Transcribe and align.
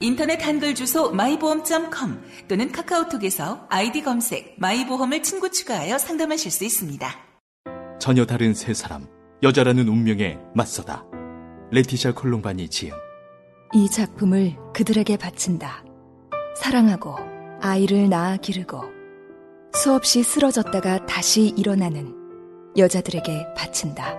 인터넷 0.00 0.44
한글 0.44 0.74
주소 0.74 1.10
마이보험.com 1.12 2.22
또는 2.48 2.72
카카오톡에서 2.72 3.66
아이디 3.70 4.02
검색 4.02 4.56
마이보험을 4.58 5.22
친구 5.22 5.50
추가하여 5.50 5.98
상담하실 5.98 6.50
수 6.50 6.64
있습니다. 6.64 7.08
전혀 7.98 8.26
다른 8.26 8.54
세 8.54 8.74
사람, 8.74 9.06
여자라는 9.42 9.88
운명에 9.88 10.38
맞서다. 10.54 11.04
레티샤 11.70 12.12
콜롬바니 12.14 12.68
지음. 12.68 12.92
이 13.74 13.88
작품을 13.90 14.56
그들에게 14.74 15.16
바친다. 15.16 15.84
사랑하고 16.56 17.16
아이를 17.60 18.08
낳아 18.08 18.36
기르고 18.36 18.82
수없이 19.74 20.22
쓰러졌다가 20.22 21.06
다시 21.06 21.52
일어나는 21.56 22.14
여자들에게 22.76 23.54
바친다. 23.56 24.16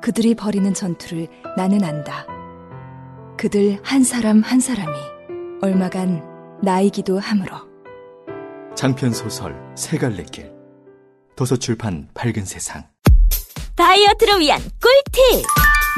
그들이 0.00 0.34
벌이는 0.34 0.74
전투를 0.74 1.28
나는 1.56 1.84
안다. 1.84 2.26
그들 3.38 3.78
한 3.84 4.02
사람 4.02 4.42
한 4.42 4.58
사람이 4.58 4.98
얼마간 5.62 6.22
나이기도 6.60 7.20
하므로 7.20 7.56
장편 8.74 9.12
소설 9.12 9.56
세 9.76 9.96
갈래 9.96 10.24
길. 10.24 10.52
도서출판 11.36 12.08
밝은 12.14 12.44
세상. 12.44 12.84
다이어트를 13.76 14.40
위한 14.40 14.60
꿀팁 14.60 15.44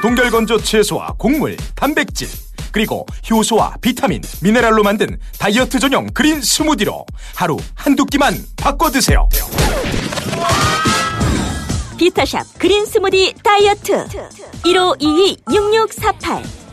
동결건조 0.02 0.58
채소와 0.58 1.14
곡물, 1.19 1.56
단백질, 1.74 2.28
그리고 2.72 3.06
효소와 3.30 3.77
비타민, 3.80 4.20
미네랄로 4.42 4.82
만든 4.82 5.19
다이어트 5.38 5.78
전용 5.78 6.06
그린 6.08 6.42
스무디로 6.42 7.06
하루 7.34 7.56
한두 7.75 8.04
끼만 8.04 8.34
바꿔 8.56 8.91
드세요. 8.91 9.27
비타샵 11.97 12.58
그린 12.58 12.84
스무디 12.84 13.34
다이어트 13.42 14.06
1522-6648 14.62 16.59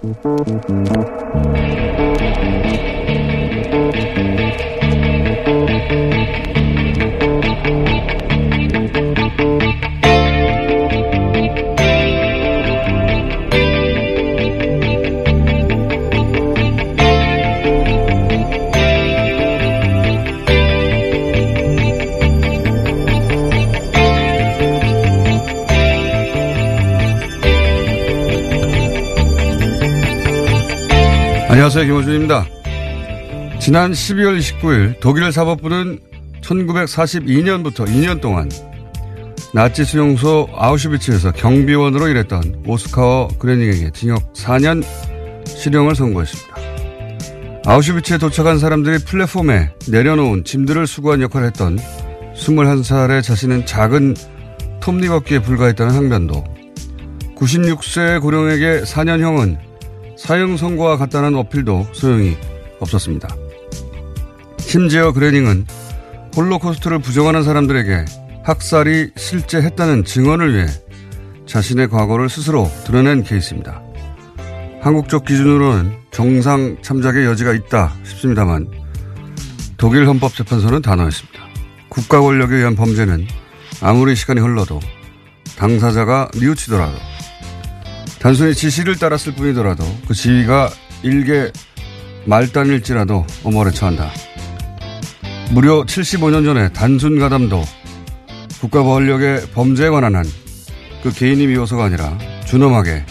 Música 0.00 1.57
안녕하세요. 31.68 31.84
김호준입니다. 31.84 32.46
지난 33.60 33.92
12월 33.92 34.38
29일 34.38 35.00
독일 35.00 35.30
사법부는 35.30 35.98
1942년부터 36.40 37.86
2년 37.86 38.22
동안 38.22 38.48
나치 39.52 39.84
수용소 39.84 40.48
아우슈비츠에서 40.54 41.32
경비원으로 41.32 42.08
일했던 42.08 42.62
오스카워 42.66 43.28
그레닝에게 43.38 43.90
징역 43.90 44.32
4년 44.32 44.82
실형을 45.44 45.94
선고했습니다. 45.94 46.56
아우슈비츠에 47.66 48.16
도착한 48.16 48.58
사람들이 48.58 49.04
플랫폼에 49.04 49.70
내려놓은 49.90 50.44
짐들을 50.44 50.86
수거한 50.86 51.20
역할을 51.20 51.48
했던 51.48 51.78
21살의 52.34 53.22
자신은 53.22 53.66
작은 53.66 54.16
톱니바퀴에 54.80 55.40
불과했다는 55.40 55.94
항변도 55.94 56.44
96세 57.36 58.22
고령에게 58.22 58.84
4년형은 58.84 59.67
사형 60.18 60.56
선고와 60.56 60.96
같다는 60.96 61.36
어필도 61.36 61.88
소용이 61.92 62.36
없었습니다. 62.80 63.28
심지어 64.58 65.12
그레닝은 65.12 65.66
홀로코스트를 66.36 66.98
부정하는 66.98 67.42
사람들에게 67.42 68.04
학살이 68.44 69.10
실제 69.16 69.58
했다는 69.58 70.04
증언을 70.04 70.54
위해 70.54 70.66
자신의 71.46 71.88
과거를 71.88 72.28
스스로 72.28 72.70
드러낸 72.84 73.22
케이스입니다. 73.22 73.82
한국 74.80 75.08
쪽 75.08 75.24
기준으로는 75.24 75.92
정상 76.10 76.76
참작의 76.82 77.24
여지가 77.24 77.52
있다 77.54 77.94
싶습니다만 78.04 78.68
독일 79.76 80.06
헌법재판소는 80.06 80.82
단호했습니다. 80.82 81.38
국가 81.88 82.20
권력에 82.20 82.56
의한 82.56 82.74
범죄는 82.74 83.26
아무리 83.80 84.14
시간이 84.14 84.40
흘러도 84.40 84.80
당사자가 85.56 86.28
뉘우치더라도 86.34 86.96
단순히 88.20 88.54
지시를 88.54 88.96
따랐을 88.98 89.34
뿐이더라도 89.34 89.84
그 90.06 90.14
지위가 90.14 90.70
일개 91.02 91.50
말단일지라도 92.26 93.24
엄벌에 93.44 93.70
처한다. 93.70 94.10
무려 95.50 95.82
75년 95.84 96.44
전에 96.44 96.72
단순 96.72 97.18
가담도 97.18 97.62
국가 98.60 98.82
권력의 98.82 99.46
범죄에 99.52 99.88
관한 99.88 100.14
한 100.16 100.24
그 101.02 101.12
개인이 101.12 101.46
미워서가 101.46 101.84
아니라 101.84 102.16
준엄하게 102.46 103.04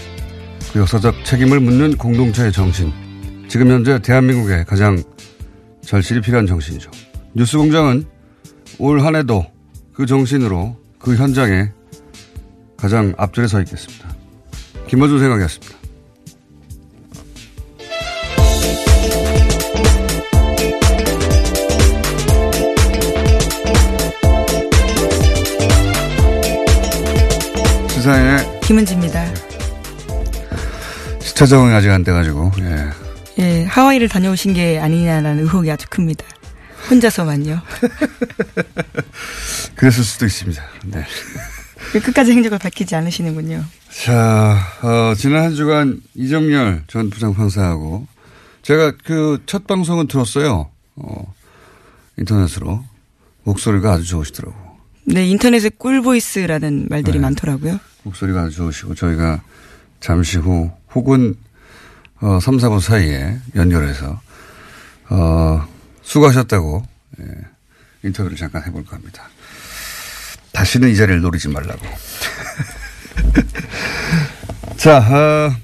그 0.73 0.79
역사적 0.79 1.23
책임을 1.23 1.59
묻는 1.59 1.97
공동체의 1.97 2.51
정신. 2.51 2.91
지금 3.47 3.71
현재 3.71 3.99
대한민국에 3.99 4.65
가장 4.65 5.01
절실히 5.81 6.19
필요한 6.21 6.45
정신이죠. 6.45 6.91
뉴스공장은 7.33 8.05
올 8.79 8.99
한 9.01 9.15
해도 9.15 9.45
그 9.93 10.05
정신으로 10.05 10.75
그 10.99 11.15
현장에 11.15 11.71
가장 12.75 13.13
앞줄에 13.17 13.47
서 13.47 13.59
있겠습니다. 13.61 14.09
김어준 14.87 15.19
생각이었습니다. 15.19 15.77
시사인의 27.89 28.61
김은지입니다. 28.61 29.25
시차 31.19 31.45
적응이 31.45 31.73
아직 31.73 31.89
안 31.89 32.03
돼가지고, 32.03 32.51
예. 32.61 32.89
예, 33.39 33.65
하와이를 33.65 34.07
다녀오신 34.09 34.53
게 34.53 34.79
아니냐라는 34.79 35.43
의혹이 35.43 35.69
아주 35.69 35.85
큽니다. 35.89 36.25
혼자서만요. 36.89 37.61
그랬을 39.75 40.03
수도 40.03 40.25
있습니다. 40.25 40.63
네. 40.85 41.05
끝까지 41.99 42.31
행적을 42.31 42.57
밝히지 42.59 42.95
않으시는군요. 42.95 43.63
자, 44.03 44.57
어, 44.81 45.13
지난 45.15 45.43
한 45.43 45.55
주간 45.55 46.01
이정열 46.15 46.83
전 46.87 47.09
부장판사하고 47.09 48.07
제가 48.61 48.91
그 49.03 49.39
첫 49.45 49.65
방송은 49.67 50.07
들었어요. 50.07 50.69
어, 50.97 51.33
인터넷으로. 52.17 52.83
목소리가 53.43 53.93
아주 53.93 54.03
좋으시더라고. 54.05 54.55
네, 55.05 55.25
인터넷에 55.27 55.69
꿀보이스라는 55.69 56.87
말들이 56.89 57.13
네. 57.17 57.21
많더라고요. 57.21 57.79
목소리가 58.03 58.41
아주 58.41 58.57
좋으시고 58.57 58.95
저희가 58.95 59.41
잠시 60.01 60.37
후 60.37 60.69
혹은 60.93 61.35
어, 62.19 62.39
3, 62.41 62.57
4부 62.57 62.81
사이에 62.81 63.37
연결해서 63.55 64.19
어, 65.09 65.65
수고하셨다고 66.01 66.83
예, 67.21 67.25
인터뷰를 68.03 68.35
잠깐 68.35 68.63
해볼까 68.65 68.97
합니다. 68.97 69.23
다시는 70.57 70.89
이 70.89 70.95
자리를 70.95 71.21
노리지 71.21 71.49
말라고. 71.49 71.85
자, 74.75 74.97
아, 74.97 75.55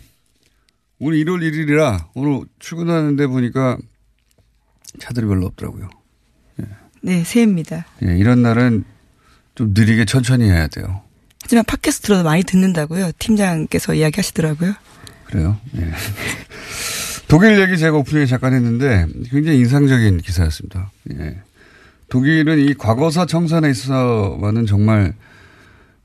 오늘 1.00 1.18
1월 1.18 1.40
1일이라 1.42 2.10
오늘 2.14 2.46
출근하는데 2.60 3.26
보니까 3.26 3.78
차들이 5.00 5.26
별로 5.26 5.48
없더라고요. 5.48 5.90
네, 7.02 7.24
새해입니다. 7.24 7.88
예, 8.06 8.16
이런 8.18 8.44
날은 8.44 8.84
좀 9.56 9.74
느리게 9.74 10.06
천천히 10.06 10.46
해야 10.46 10.68
돼요. 10.68 11.02
하지만 11.42 11.66
팟캐스트로도 11.66 12.24
많이 12.24 12.44
듣는다고요. 12.44 13.14
팀장께서 13.18 13.96
이야기하시더라고요. 13.96 14.76
그래요? 15.26 15.60
예. 15.76 15.92
독일 17.28 17.60
얘기 17.60 17.80
제가 17.80 17.98
오프닝에 17.98 18.28
잠깐 18.28 18.54
했는데 18.54 19.08
굉장히 19.32 19.58
인상적인 19.58 20.20
기사였습니다. 20.20 20.92
예. 21.14 21.42
독일은 22.14 22.60
이 22.60 22.76
과거사 22.76 23.26
청산에 23.26 23.72
있어서만은 23.72 24.68
정말 24.68 25.16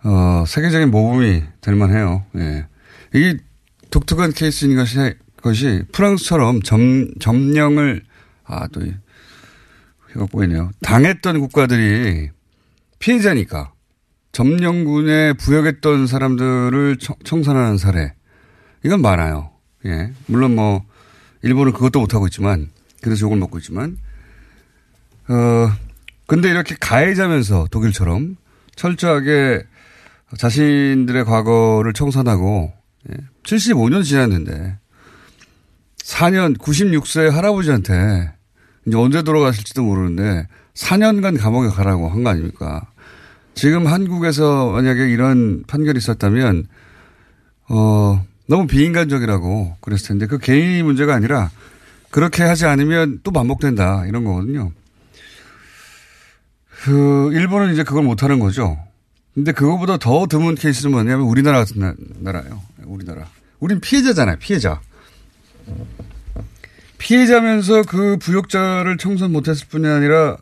어, 0.02 0.42
세계적인 0.46 0.90
모범이 0.90 1.42
될 1.60 1.74
만해요. 1.74 2.24
예. 2.36 2.66
이게 3.14 3.36
독특한 3.90 4.32
케이스인 4.32 4.74
것이, 4.74 4.96
것이 5.42 5.82
프랑스처럼 5.92 6.62
점, 6.62 7.12
점령을, 7.20 8.04
아, 8.46 8.66
또, 8.68 8.80
해가 8.80 10.24
보이네요. 10.32 10.70
당했던 10.80 11.40
국가들이 11.40 12.30
피해자니까 13.00 13.74
점령군에 14.32 15.34
부역했던 15.34 16.06
사람들을 16.06 16.96
청, 17.00 17.16
청산하는 17.22 17.76
사례. 17.76 18.14
이건 18.82 19.02
많아요. 19.02 19.50
예. 19.84 20.14
물론 20.24 20.54
뭐, 20.54 20.86
일본은 21.42 21.74
그것도 21.74 22.00
못하고 22.00 22.28
있지만, 22.28 22.70
그래서 23.02 23.26
욕을 23.26 23.36
먹고 23.36 23.58
있지만, 23.58 23.98
어, 25.28 25.87
근데 26.28 26.50
이렇게 26.50 26.76
가해자면서 26.78 27.66
독일처럼 27.70 28.36
철저하게 28.76 29.64
자신들의 30.36 31.24
과거를 31.24 31.94
청산하고 31.94 32.72
75년 33.44 34.04
지났는데 34.04 34.76
4년 36.04 36.58
96세 36.58 37.30
할아버지한테 37.30 38.30
이제 38.86 38.96
언제 38.96 39.22
돌아가실지도 39.22 39.82
모르는데 39.82 40.46
4년간 40.74 41.40
감옥에 41.40 41.68
가라고 41.68 42.08
한 42.10 42.22
거 42.22 42.30
아닙니까? 42.30 42.82
지금 43.54 43.86
한국에서 43.86 44.70
만약에 44.70 45.08
이런 45.10 45.64
판결이 45.66 45.96
있었다면 45.96 46.66
어 47.70 48.22
너무 48.46 48.66
비인간적이라고 48.66 49.76
그랬을 49.80 50.08
텐데 50.08 50.26
그 50.26 50.36
개인이 50.38 50.82
문제가 50.82 51.14
아니라 51.14 51.50
그렇게 52.10 52.42
하지 52.42 52.66
않으면 52.66 53.20
또 53.22 53.30
반복된다 53.30 54.04
이런 54.06 54.24
거거든요. 54.24 54.72
그 56.82 57.30
일본은 57.32 57.72
이제 57.72 57.82
그걸 57.82 58.04
못 58.04 58.22
하는 58.22 58.38
거죠. 58.38 58.78
근데 59.34 59.52
그거보다 59.52 59.98
더 59.98 60.26
드문 60.26 60.54
케이스는 60.54 60.92
뭐냐면 60.92 61.26
우리나라 61.26 61.58
같은 61.58 61.80
나, 61.80 61.94
나라예요. 62.20 62.60
우리나라. 62.84 63.26
우린 63.60 63.80
피해자잖아요. 63.80 64.36
피해자. 64.38 64.80
피해자면서 66.98 67.82
그 67.82 68.16
부역자를 68.18 68.96
청산 68.98 69.32
못했을 69.32 69.66
뿐이 69.68 69.86
아니라 69.86 70.36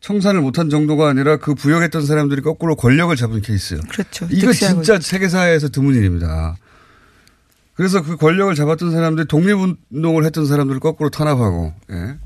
청산을 0.00 0.40
못한 0.40 0.68
정도가 0.68 1.08
아니라 1.08 1.38
그 1.38 1.54
부역했던 1.54 2.06
사람들이 2.06 2.42
거꾸로 2.42 2.76
권력을 2.76 3.14
잡은 3.16 3.40
케이스. 3.40 3.78
그렇죠. 3.88 4.26
이거 4.30 4.52
진짜 4.52 5.00
세계사회에서 5.00 5.68
드문 5.68 5.94
일입니다. 5.94 6.56
그래서 7.74 8.02
그 8.02 8.16
권력을 8.16 8.54
잡았던 8.54 8.92
사람들이 8.92 9.26
독립운동을 9.26 10.24
했던 10.24 10.46
사람들을 10.46 10.78
거꾸로 10.80 11.10
탄압하고, 11.10 11.72
예. 11.90 12.16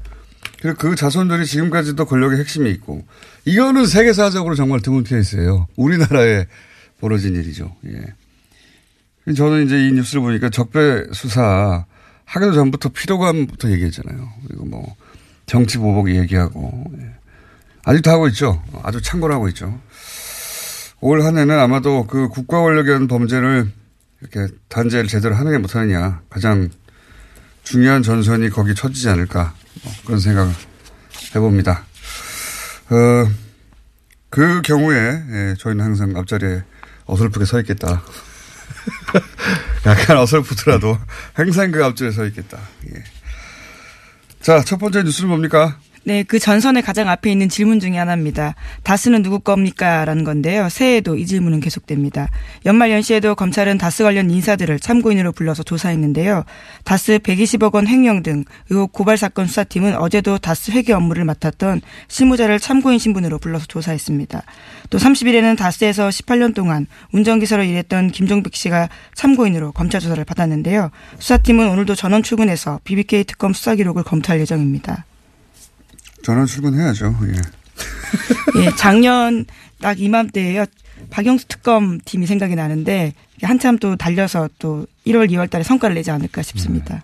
그리고 0.60 0.76
그 0.78 0.94
자손들이 0.96 1.46
지금까지도 1.46 2.04
권력의 2.04 2.38
핵심이 2.38 2.70
있고, 2.70 3.04
이거는 3.44 3.86
세계사적으로 3.86 4.54
정말 4.54 4.80
드문 4.80 5.04
케이스예요. 5.04 5.68
우리나라에 5.76 6.46
벌어진 7.00 7.34
일이죠. 7.36 7.74
예. 7.86 9.34
저는 9.34 9.66
이제 9.66 9.86
이 9.86 9.92
뉴스를 9.92 10.22
보니까 10.22 10.48
적배 10.50 11.04
수사 11.12 11.84
하기도 12.24 12.52
전부터 12.54 12.88
피로감부터 12.90 13.70
얘기했잖아요. 13.70 14.28
그리고 14.46 14.64
뭐 14.64 14.96
정치 15.46 15.78
보복 15.78 16.10
얘기하고 16.10 16.84
예. 16.98 17.10
아직도 17.84 18.10
하고 18.10 18.26
있죠. 18.28 18.62
아주 18.82 19.00
참고를 19.00 19.34
하고 19.34 19.48
있죠. 19.48 19.78
올 21.00 21.22
한 21.22 21.38
해는 21.38 21.56
아마도 21.58 22.06
그 22.06 22.28
국가 22.28 22.60
권력에 22.60 22.88
의한 22.90 23.06
범죄를 23.06 23.70
이렇게 24.20 24.52
단죄를 24.68 25.06
제대로 25.08 25.36
하느냐 25.36 25.58
못하느냐 25.60 26.22
가장 26.28 26.68
중요한 27.62 28.02
전선이 28.02 28.50
거기 28.50 28.74
쳐지지 28.74 29.08
않을까 29.08 29.54
뭐 29.67 29.67
그런 30.04 30.20
생각을 30.20 30.52
해봅니다. 31.34 31.84
어, 32.90 33.30
그 34.30 34.62
경우에 34.62 34.96
예, 35.30 35.54
저희는 35.58 35.84
항상 35.84 36.16
앞자리에 36.16 36.62
어설프게 37.06 37.44
서 37.44 37.58
있겠다. 37.60 38.02
약간 39.86 40.18
어설프더라도 40.18 40.98
항상 41.32 41.70
그 41.70 41.84
앞줄에 41.84 42.10
서 42.10 42.24
있겠다. 42.26 42.58
예. 42.94 43.04
자, 44.40 44.62
첫 44.62 44.78
번째 44.78 45.02
뉴스는 45.02 45.28
뭡니까? 45.28 45.78
네, 46.04 46.22
그 46.22 46.38
전선의 46.38 46.82
가장 46.82 47.08
앞에 47.08 47.30
있는 47.30 47.48
질문 47.48 47.80
중에 47.80 47.98
하나입니다. 47.98 48.54
다스는 48.82 49.22
누구 49.22 49.40
겁니까? 49.40 50.04
라는 50.04 50.24
건데요. 50.24 50.68
새해에도 50.68 51.16
이 51.16 51.26
질문은 51.26 51.60
계속됩니다. 51.60 52.30
연말 52.66 52.90
연시에도 52.90 53.34
검찰은 53.34 53.78
다스 53.78 54.04
관련 54.04 54.30
인사들을 54.30 54.78
참고인으로 54.80 55.32
불러서 55.32 55.62
조사했는데요. 55.62 56.44
다스 56.84 57.18
120억 57.18 57.74
원 57.74 57.86
횡령 57.86 58.22
등 58.22 58.44
의혹 58.70 58.92
고발 58.92 59.18
사건 59.18 59.46
수사팀은 59.46 59.96
어제도 59.96 60.38
다스 60.38 60.70
회계 60.70 60.92
업무를 60.92 61.24
맡았던 61.24 61.82
실무자를 62.08 62.58
참고인 62.58 62.98
신분으로 62.98 63.38
불러서 63.38 63.66
조사했습니다. 63.66 64.42
또 64.90 64.98
30일에는 64.98 65.58
다스에서 65.58 66.08
18년 66.08 66.54
동안 66.54 66.86
운전기사로 67.12 67.64
일했던 67.64 68.12
김종백 68.12 68.54
씨가 68.54 68.88
참고인으로 69.14 69.72
검찰 69.72 70.00
조사를 70.00 70.24
받았는데요. 70.24 70.90
수사팀은 71.18 71.68
오늘도 71.68 71.94
전원 71.96 72.22
출근해서 72.22 72.80
BBK 72.84 73.24
특검 73.24 73.52
수사 73.52 73.74
기록을 73.74 74.04
검토할 74.04 74.40
예정입니다. 74.40 75.04
전원 76.22 76.46
출근해야죠. 76.46 77.14
예. 77.28 78.62
예, 78.62 78.70
작년 78.76 79.44
딱 79.80 80.00
이맘때에요. 80.00 80.64
박영수 81.10 81.46
특검 81.46 82.00
팀이 82.04 82.26
생각이 82.26 82.56
나는데 82.56 83.14
한참 83.42 83.78
또 83.78 83.96
달려서 83.96 84.48
또 84.58 84.86
1월, 85.06 85.30
2월 85.30 85.48
달에 85.48 85.62
성과를 85.62 85.94
내지 85.94 86.10
않을까 86.10 86.42
싶습니다. 86.42 86.96
네. 86.96 87.00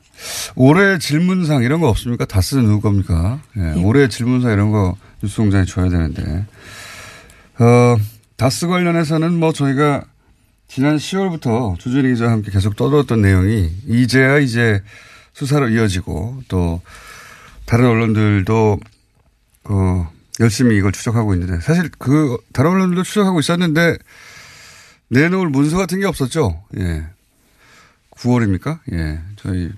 올해 0.56 0.98
질문상 0.98 1.62
이런 1.62 1.80
거 1.80 1.88
없습니까? 1.88 2.24
다스는 2.24 2.64
누구 2.64 2.80
겁니까? 2.80 3.40
예, 3.56 3.74
예. 3.76 3.82
올해 3.82 4.08
질문상 4.08 4.52
이런 4.52 4.70
거 4.70 4.96
뉴스 5.22 5.36
공장에 5.36 5.64
줘야 5.64 5.88
되는데. 5.88 6.44
어, 7.58 7.96
다스 8.36 8.66
관련해서는 8.66 9.32
뭐 9.38 9.52
저희가 9.52 10.04
지난 10.66 10.96
10월부터 10.96 11.78
주준희 11.78 12.14
기자와 12.14 12.32
함께 12.32 12.50
계속 12.50 12.74
떠들었던 12.74 13.22
내용이 13.22 13.70
이제야 13.86 14.38
이제 14.38 14.82
수사로 15.32 15.68
이어지고 15.68 16.42
또 16.48 16.80
다른 17.64 17.86
언론들도 17.86 18.80
그 19.64 20.04
열심히 20.40 20.76
이걸 20.76 20.92
추적하고 20.92 21.34
있는데 21.34 21.60
사실 21.60 21.90
그 21.98 22.36
다른 22.52 22.72
언론들도 22.72 23.02
추적하고 23.02 23.40
있었는데 23.40 23.96
내놓을 25.08 25.48
문서 25.48 25.76
같은 25.76 26.00
게 26.00 26.06
없었죠. 26.06 26.62
예. 26.78 27.04
9월입니까? 28.10 28.80
예. 28.92 29.20
저희 29.36 29.70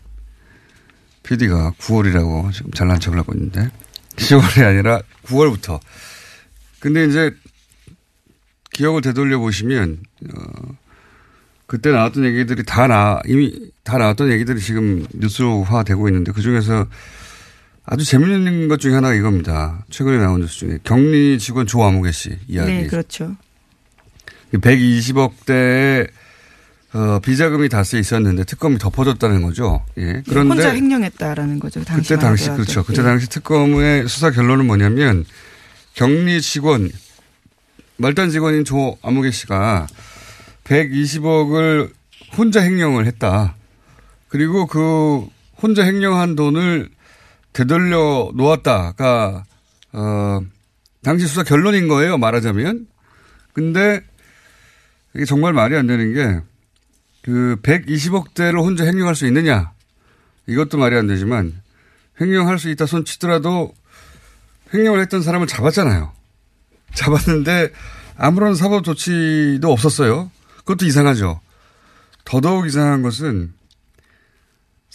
PD가 1.22 1.72
9월이라고 1.78 2.52
지금 2.52 2.70
잘난 2.72 3.00
척을 3.00 3.18
하고 3.18 3.32
있는데 3.34 3.70
10월이 4.16 4.64
아니라 4.64 5.00
9월부터. 5.24 5.80
근데 6.80 7.06
이제 7.06 7.34
기억을 8.72 9.00
되돌려 9.00 9.38
보시면 9.38 10.02
어 10.34 10.76
그때 11.66 11.90
나왔던 11.90 12.24
얘기들이 12.24 12.64
다 12.64 12.86
나, 12.86 13.20
이미 13.26 13.70
다 13.82 13.98
나왔던 13.98 14.30
얘기들이 14.30 14.60
지금 14.60 15.04
뉴스화 15.14 15.82
되고 15.82 16.08
있는데 16.08 16.32
그 16.32 16.40
중에서 16.40 16.86
아주 17.86 18.04
재밌는 18.04 18.66
것 18.66 18.80
중에 18.80 18.94
하나가 18.94 19.14
이겁니다. 19.14 19.84
최근에 19.90 20.18
나온 20.18 20.40
뉴스 20.40 20.58
중에 20.58 20.78
격리 20.82 21.38
직원 21.38 21.66
조아무개 21.66 22.10
씨 22.10 22.36
이야기. 22.48 22.72
네, 22.72 22.86
그렇죠. 22.88 23.36
120억대의 24.52 26.08
어, 26.94 27.20
비자금이 27.20 27.68
다스에 27.68 28.00
있었는데 28.00 28.44
특검이 28.44 28.78
덮어졌다는 28.78 29.42
거죠. 29.42 29.84
예. 29.98 30.22
그런데 30.28 30.54
혼자 30.54 30.74
횡령했다라는 30.74 31.60
거죠. 31.60 31.84
당시 31.84 32.08
그때 32.08 32.20
당시 32.20 32.50
그렇죠. 32.50 32.84
그때 32.84 33.02
예. 33.02 33.04
당시 33.04 33.28
특검의 33.28 34.08
수사 34.08 34.30
결론은 34.30 34.66
뭐냐면 34.66 35.24
격리 35.94 36.40
직원 36.40 36.90
말단 37.98 38.30
직원인 38.30 38.64
조아무개 38.64 39.30
씨가 39.30 39.86
120억을 40.64 41.90
혼자 42.36 42.62
횡령을 42.62 43.06
했다. 43.06 43.54
그리고 44.28 44.66
그 44.66 45.26
혼자 45.62 45.84
횡령한 45.84 46.34
돈을 46.34 46.95
되돌려 47.56 48.30
놓았다가 48.34 49.44
어 49.92 50.40
당시 51.02 51.26
수사 51.26 51.42
결론인 51.42 51.88
거예요. 51.88 52.18
말하자면. 52.18 52.86
근데 53.52 54.02
이게 55.14 55.24
정말 55.24 55.52
말이 55.52 55.76
안 55.76 55.86
되는 55.86 56.12
게 56.12 56.56
그 57.26 57.56
120억 57.62 58.34
대를 58.34 58.60
혼자 58.60 58.86
횡령할 58.86 59.16
수 59.16 59.26
있느냐. 59.26 59.72
이것도 60.46 60.78
말이 60.78 60.96
안 60.96 61.08
되지만 61.08 61.60
횡령할 62.20 62.60
수 62.60 62.70
있다 62.70 62.86
손 62.86 63.04
치더라도 63.04 63.74
횡령을 64.72 65.00
했던 65.00 65.22
사람을 65.22 65.48
잡았잖아요. 65.48 66.12
잡았는데 66.94 67.72
아무런 68.16 68.54
사법 68.54 68.84
조치도 68.84 69.70
없었어요. 69.72 70.30
그것도 70.58 70.86
이상하죠. 70.86 71.40
더더욱 72.24 72.68
이상한 72.68 73.02
것은 73.02 73.52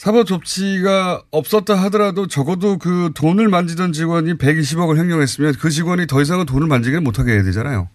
사법 0.02 0.26
조치가 0.26 1.22
없었다 1.30 1.76
하더라도 1.84 2.26
적어도 2.26 2.80
그 2.80 3.12
돈을 3.14 3.50
만지던 3.50 3.94
직원이 3.94 4.34
120억을 4.34 4.98
횡령했으면 4.98 5.54
그 5.60 5.70
직원이 5.70 6.08
더 6.08 6.20
이상은 6.24 6.48
돈을 6.48 6.66
만지기를 6.66 7.02
못하게 7.02 7.34
해야 7.34 7.44
되잖아요. 7.44 7.88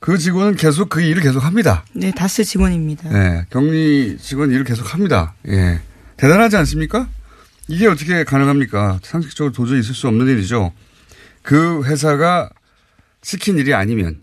그 0.00 0.18
직원은 0.18 0.56
계속 0.56 0.88
그 0.88 1.00
일을 1.00 1.22
계속 1.22 1.44
합니다. 1.44 1.84
네, 1.92 2.10
다스 2.10 2.42
직원입니다. 2.42 3.08
네, 3.10 3.46
격리 3.50 4.18
직원 4.18 4.50
일을 4.50 4.64
계속 4.64 4.92
합니다. 4.92 5.36
예. 5.46 5.80
대단하지 6.16 6.56
않습니까? 6.56 7.08
이게 7.68 7.86
어떻게 7.86 8.24
가능합니까? 8.24 8.98
상식적으로 9.04 9.52
도저히 9.52 9.78
있을 9.78 9.94
수 9.94 10.08
없는 10.08 10.26
일이죠. 10.26 10.72
그 11.42 11.84
회사가 11.84 12.50
시킨 13.22 13.58
일이 13.58 13.74
아니면. 13.74 14.22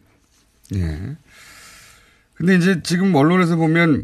예. 0.75 1.15
근데 2.33 2.57
이제 2.57 2.81
지금 2.83 3.15
언론에서 3.15 3.55
보면 3.55 4.03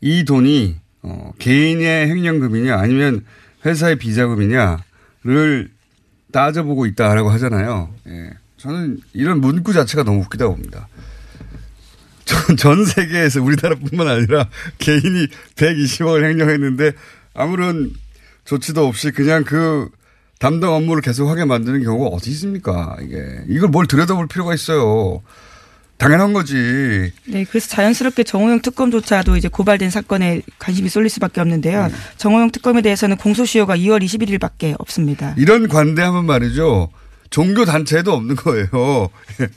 이 0.00 0.24
돈이 0.24 0.82
어, 1.04 1.32
개인의 1.38 2.08
횡령금이냐 2.08 2.76
아니면 2.76 3.24
회사의 3.64 3.96
비자금이냐를 3.96 5.70
따져보고 6.32 6.86
있다라고 6.86 7.30
하잖아요. 7.30 7.94
예. 8.08 8.30
저는 8.56 8.98
이런 9.12 9.40
문구 9.40 9.74
자체가 9.74 10.02
너무 10.02 10.20
웃기다고 10.20 10.54
봅니다. 10.54 10.88
전, 12.24 12.56
전 12.56 12.84
세계에서 12.86 13.42
우리나라뿐만 13.42 14.08
아니라 14.08 14.48
개인이 14.78 15.26
120억을 15.56 16.24
횡령했는데 16.24 16.92
아무런 17.34 17.92
조치도 18.46 18.86
없이 18.86 19.10
그냥 19.10 19.44
그 19.44 19.90
담당 20.38 20.72
업무를 20.72 21.02
계속 21.02 21.28
하게 21.28 21.44
만드는 21.44 21.82
경우가 21.82 22.16
어디 22.16 22.30
있습니까? 22.30 22.96
이게 23.02 23.44
이걸 23.48 23.68
뭘 23.68 23.86
들여다볼 23.86 24.26
필요가 24.28 24.54
있어요. 24.54 25.22
당연한 25.96 26.32
거지. 26.32 27.12
네, 27.26 27.44
그래서 27.44 27.68
자연스럽게 27.68 28.24
정호영 28.24 28.60
특검조차도 28.62 29.36
이제 29.36 29.48
고발된 29.48 29.90
사건에 29.90 30.42
관심이 30.58 30.88
쏠릴 30.88 31.08
수밖에 31.08 31.40
없는데요. 31.40 31.86
네. 31.86 31.94
정호영 32.16 32.50
특검에 32.50 32.82
대해서는 32.82 33.16
공소시효가 33.16 33.76
2월 33.76 34.02
21일밖에 34.02 34.74
없습니다. 34.78 35.34
이런 35.38 35.68
관대하면 35.68 36.26
말이죠. 36.26 36.90
종교 37.30 37.64
단체에도 37.64 38.12
없는 38.12 38.36
거예요. 38.36 38.68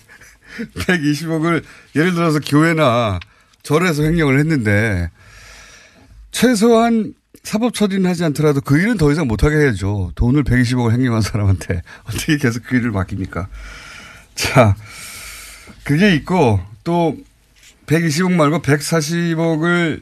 120억을 0.76 1.64
예를 1.96 2.14
들어서 2.14 2.40
교회나 2.40 3.20
절에서 3.64 4.04
횡령을 4.04 4.40
했는데 4.40 5.10
최소한 6.32 7.14
사법 7.44 7.74
처리는 7.74 8.10
하지 8.10 8.24
않더라도 8.26 8.62
그 8.62 8.78
일은 8.78 8.98
더 8.98 9.12
이상 9.12 9.28
못하게 9.28 9.58
해야죠. 9.58 10.12
돈을 10.16 10.44
120억을 10.44 10.92
횡령한 10.92 11.22
사람한테 11.22 11.82
어떻게 12.06 12.38
계속 12.38 12.64
그 12.64 12.76
일을 12.76 12.92
맡깁니까? 12.92 13.48
자, 14.36 14.76
그게 15.88 16.14
있고 16.16 16.60
또 16.84 17.16
120억 17.86 18.34
말고 18.34 18.60
140억을 18.60 20.02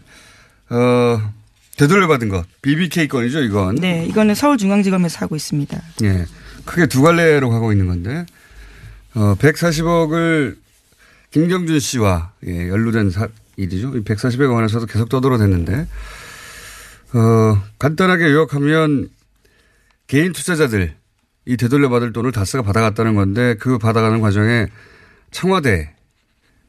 어 0.72 1.32
되돌려받은 1.77 2.30
것 2.30 2.44
BBK 2.63 3.08
건이죠 3.08 3.44
이건. 3.44 3.75
네, 3.75 4.04
이거는 4.08 4.34
서울중앙지검에서 4.34 5.20
하고 5.20 5.36
있습니다. 5.36 5.80
예, 6.06 6.25
크게 6.65 6.88
두 6.88 7.04
갈래로 7.04 7.51
가고 7.51 7.72
있는 7.72 7.86
건데 7.86 8.25
어 9.13 9.36
140억을 9.36 10.58
김경준 11.30 11.80
씨와 11.80 12.32
예, 12.48 12.68
연루된 12.68 13.12
사, 13.12 13.27
일이죠. 13.56 13.92
140억 13.92 14.56
원에서도 14.56 14.88
계속 14.88 15.08
떠들어댔는데 15.10 15.88
어 17.13 17.63
간단하게 17.77 18.32
요약하면 18.32 19.10
개인 20.08 20.34
투자자들 20.34 20.96
이 21.46 21.58
되돌려받을 21.58 22.12
돈을 22.12 22.32
다스가 22.32 22.63
받아갔다는 22.63 23.13
건데 23.13 23.54
그 23.60 23.77
받아가는 23.77 24.20
과정에 24.20 24.65
청와대 25.32 25.94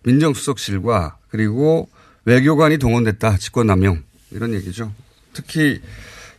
민정수석실과 0.05 1.19
그리고 1.29 1.89
외교관이 2.25 2.79
동원됐다. 2.79 3.39
직권남용. 3.39 4.03
이런 4.33 4.55
얘기죠. 4.55 4.93
특히 5.33 5.81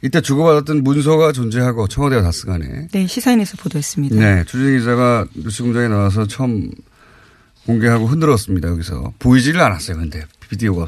이때 0.02 0.22
주고받았던 0.22 0.84
문서가 0.84 1.32
존재하고 1.32 1.88
청와대와 1.88 2.22
다스 2.22 2.46
간에. 2.46 2.88
네, 2.92 3.08
시사인에서 3.08 3.58
보도했습니다. 3.58 4.16
네, 4.16 4.44
주진 4.46 4.78
기자가 4.78 5.26
뉴스 5.34 5.64
공장에 5.64 5.88
나와서 5.88 6.28
처음 6.28 6.70
공개하고 7.66 8.06
흔들었습니다. 8.08 8.70
여기서. 8.70 9.14
보이지를 9.20 9.62
않았어요. 9.62 9.98
근데 9.98 10.24
비디오가. 10.50 10.86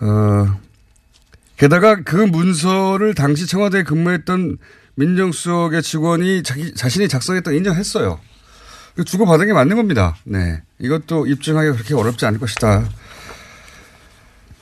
어, 0.00 0.60
게다가 1.56 2.02
그 2.02 2.16
문서를 2.16 3.14
당시 3.14 3.46
청와대에 3.46 3.82
근무했던 3.84 4.58
민정수석의 4.96 5.82
직원이 5.82 6.42
자기, 6.42 6.74
자신이 6.74 7.08
작성했던 7.08 7.54
인정했어요. 7.54 8.20
주고받은 9.04 9.46
게 9.46 9.52
맞는 9.52 9.76
겁니다. 9.76 10.16
네. 10.24 10.60
이것도 10.78 11.26
입증하기가 11.26 11.74
그렇게 11.74 11.94
어렵지 11.94 12.26
않을 12.26 12.38
것이다. 12.38 12.88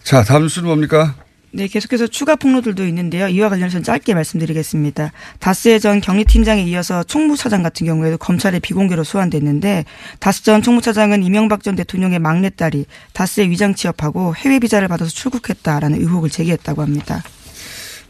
자, 0.02 0.22
다음 0.22 0.48
수는 0.48 0.68
뭡니까? 0.68 1.14
네, 1.52 1.66
계속해서 1.66 2.06
추가 2.06 2.36
폭로들도 2.36 2.86
있는데요. 2.86 3.26
이와 3.26 3.48
관련해서 3.48 3.82
짧게 3.82 4.14
말씀드리겠습니다. 4.14 5.10
다스의 5.40 5.80
전 5.80 6.00
격리팀장에 6.00 6.62
이어서 6.62 7.02
총무차장 7.02 7.64
같은 7.64 7.86
경우에도 7.86 8.18
검찰의 8.18 8.60
비공개로 8.60 9.02
소환됐는데 9.02 9.84
다스 10.20 10.44
전 10.44 10.62
총무차장은 10.62 11.24
이명박 11.24 11.64
전 11.64 11.74
대통령의 11.74 12.20
막내딸이 12.20 12.86
다스에 13.14 13.48
위장 13.50 13.74
취업하고 13.74 14.36
해외 14.36 14.60
비자를 14.60 14.86
받아서 14.86 15.10
출국했다라는 15.10 16.00
의혹을 16.00 16.30
제기했다고 16.30 16.82
합니다. 16.82 17.22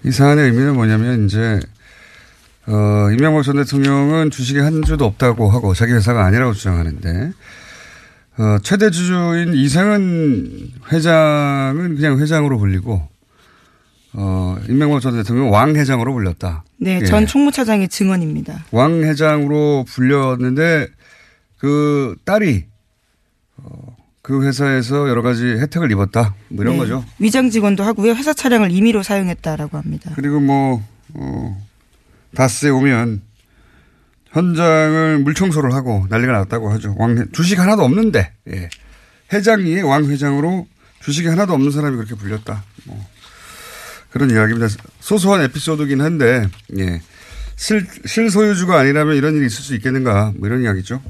이 0.04 0.10
사안의 0.10 0.46
의미는 0.46 0.74
뭐냐면 0.74 1.24
이제 1.24 1.60
어, 2.70 3.10
이명박 3.10 3.42
전 3.42 3.56
대통령은 3.56 4.30
주식에 4.30 4.60
한 4.60 4.82
주도 4.82 5.04
없다고 5.04 5.50
하고 5.50 5.74
자기 5.74 5.92
회사가 5.92 6.24
아니라고 6.24 6.52
주장하는데 6.52 7.32
어, 8.38 8.58
최대 8.62 8.90
주주인 8.90 9.54
이상은 9.54 10.70
회장은 10.92 11.96
그냥 11.96 12.20
회장으로 12.20 12.58
불리고 12.58 13.02
어, 14.12 14.56
임명박 14.68 15.00
전 15.00 15.14
대통령 15.14 15.52
왕 15.52 15.74
회장으로 15.74 16.12
불렸다. 16.12 16.64
네, 16.78 17.00
예. 17.02 17.04
전 17.04 17.26
총무차장의 17.26 17.88
증언입니다. 17.88 18.64
왕 18.70 19.02
회장으로 19.02 19.84
불렸는데 19.88 20.86
그 21.58 22.14
딸이 22.24 22.66
어, 23.56 23.96
그 24.22 24.46
회사에서 24.46 25.08
여러 25.08 25.22
가지 25.22 25.44
혜택을 25.44 25.90
입었다. 25.90 26.34
뭐 26.48 26.62
이런 26.62 26.74
네, 26.74 26.78
거죠. 26.80 27.04
위장 27.18 27.50
직원도 27.50 27.82
하고요. 27.82 28.12
회사 28.12 28.32
차량을 28.32 28.70
임의로 28.70 29.02
사용했다라고 29.02 29.76
합니다. 29.76 30.12
그리고 30.14 30.38
뭐 30.38 30.82
어, 31.14 31.69
다스에 32.34 32.70
오면 32.70 33.22
현장을 34.32 35.18
물청소를 35.18 35.74
하고 35.74 36.06
난리가 36.08 36.32
났다고 36.32 36.70
하죠. 36.72 36.94
왕 36.98 37.26
주식 37.32 37.58
하나도 37.58 37.82
없는데 37.82 38.32
예. 38.50 38.68
회장이 39.32 39.80
왕 39.82 40.06
회장으로 40.06 40.66
주식이 41.02 41.28
하나도 41.28 41.52
없는 41.54 41.70
사람이 41.70 41.96
그렇게 41.96 42.14
불렸다. 42.14 42.64
뭐 42.84 43.04
그런 44.10 44.30
이야기입니다. 44.30 44.68
소소한 45.00 45.42
에피소드긴 45.42 46.00
한데 46.00 46.48
예. 46.78 47.00
실, 47.56 47.86
실소유주가 48.06 48.78
아니라면 48.78 49.16
이런 49.16 49.34
일이 49.34 49.46
있을 49.46 49.62
수 49.62 49.74
있겠는가 49.74 50.32
뭐 50.36 50.48
이런 50.48 50.62
이야기죠. 50.62 51.02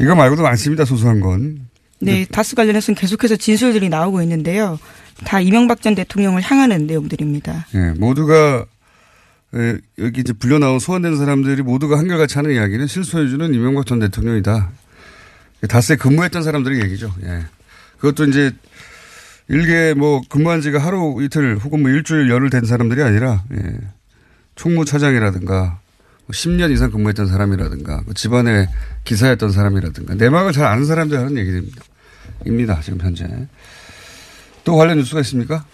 이거 0.00 0.14
말고도 0.14 0.42
많습니다. 0.42 0.84
소소한 0.84 1.20
건. 1.20 1.68
네, 2.00 2.24
다스 2.26 2.54
관련해서는 2.54 2.96
계속해서 2.96 3.36
진술들이 3.36 3.88
나오고 3.88 4.22
있는데요. 4.22 4.78
다 5.24 5.40
이명박 5.40 5.82
전 5.82 5.96
대통령을 5.96 6.42
향하는 6.42 6.86
내용들입니다. 6.86 7.66
예, 7.74 7.90
모두가 7.98 8.64
예, 8.64 8.77
여기 9.98 10.20
이제 10.20 10.32
불려 10.32 10.58
나온 10.58 10.78
소환된 10.78 11.16
사람들이 11.16 11.62
모두가 11.62 11.98
한결같이 11.98 12.34
하는 12.36 12.52
이야기는 12.52 12.86
실소유주는 12.86 13.54
이명박 13.54 13.86
전 13.86 13.98
대통령이다. 13.98 14.70
다스에 15.68 15.96
근무했던 15.96 16.42
사람들의 16.42 16.82
얘기죠. 16.84 17.14
예. 17.24 17.46
그것도 17.98 18.26
이제 18.26 18.52
일개 19.48 19.94
뭐 19.94 20.20
근무한 20.28 20.60
지가 20.60 20.78
하루 20.78 21.16
이틀 21.22 21.56
혹은 21.58 21.80
뭐 21.82 21.90
일주일 21.90 22.28
열흘 22.28 22.50
된 22.50 22.64
사람들이 22.64 23.02
아니라 23.02 23.42
예. 23.54 23.78
총무차장이라든가 24.54 25.80
10년 26.30 26.58
뭐 26.58 26.68
이상 26.68 26.90
근무했던 26.90 27.26
사람이라든가 27.28 28.02
그 28.06 28.14
집안의 28.14 28.68
기사였던 29.04 29.50
사람이라든가 29.50 30.14
내막을 30.14 30.52
잘 30.52 30.66
아는 30.66 30.84
사람들 30.84 31.18
하는 31.18 31.38
얘기입니다. 31.38 31.82
입니다. 32.44 32.80
지금 32.80 33.00
현재. 33.00 33.26
또 34.64 34.76
관련 34.76 34.98
뉴스가 34.98 35.20
있습니까? 35.20 35.64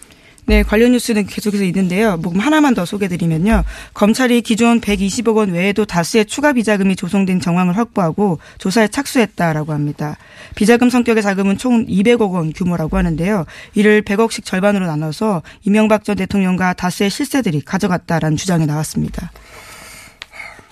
네, 0.47 0.61
관련 0.61 0.91
뉴스는 0.91 1.25
계속해서 1.25 1.63
있는데요. 1.63 2.17
뭐 2.17 2.31
하나만 2.37 2.75
더 2.75 2.85
소개드리면요. 2.85 3.63
검찰이 3.93 4.41
기존 4.41 4.79
120억 4.79 5.37
원 5.37 5.51
외에도 5.51 5.85
다수의 5.85 6.25
추가 6.25 6.53
비자금이 6.53 6.95
조성된 6.95 7.39
정황을 7.39 7.75
확보하고 7.77 8.39
조사에 8.59 8.87
착수했다라고 8.87 9.73
합니다. 9.73 10.17
비자금 10.53 10.89
성격의 10.91 11.23
자금은 11.23 11.57
총 11.57 11.87
200억 11.87 12.31
원 12.31 12.53
규모라고 12.53 12.97
하는데요. 12.97 13.45
이를 13.73 14.03
100억씩 14.03 14.45
절반으로 14.45 14.85
나눠서 14.85 15.41
이명박 15.63 16.03
전 16.03 16.15
대통령과 16.15 16.73
다수의 16.73 17.09
실세들이 17.09 17.61
가져갔다라는 17.61 18.37
주장이 18.37 18.67
나왔습니다. 18.67 19.31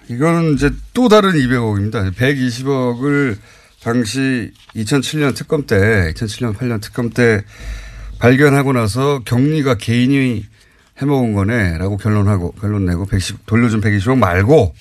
이거는 0.07 0.53
이제 0.53 0.69
또 0.93 1.09
다른 1.09 1.31
200억입니다. 1.31 2.13
120억을 2.13 3.37
당시 3.81 4.51
2007년 4.75 5.35
특검 5.35 5.65
때, 5.65 6.13
2007년 6.13 6.55
8년 6.55 6.79
특검 6.81 7.09
때 7.09 7.43
발견하고 8.23 8.71
나서 8.71 9.19
격리가 9.25 9.75
개인이 9.75 10.45
해먹은 10.97 11.33
거네라고 11.33 11.97
결론하고 11.97 12.53
결론 12.53 12.85
내고 12.85 13.05
110 13.05 13.45
돌려준 13.45 13.81
120억 13.81 14.17
말고 14.17 14.73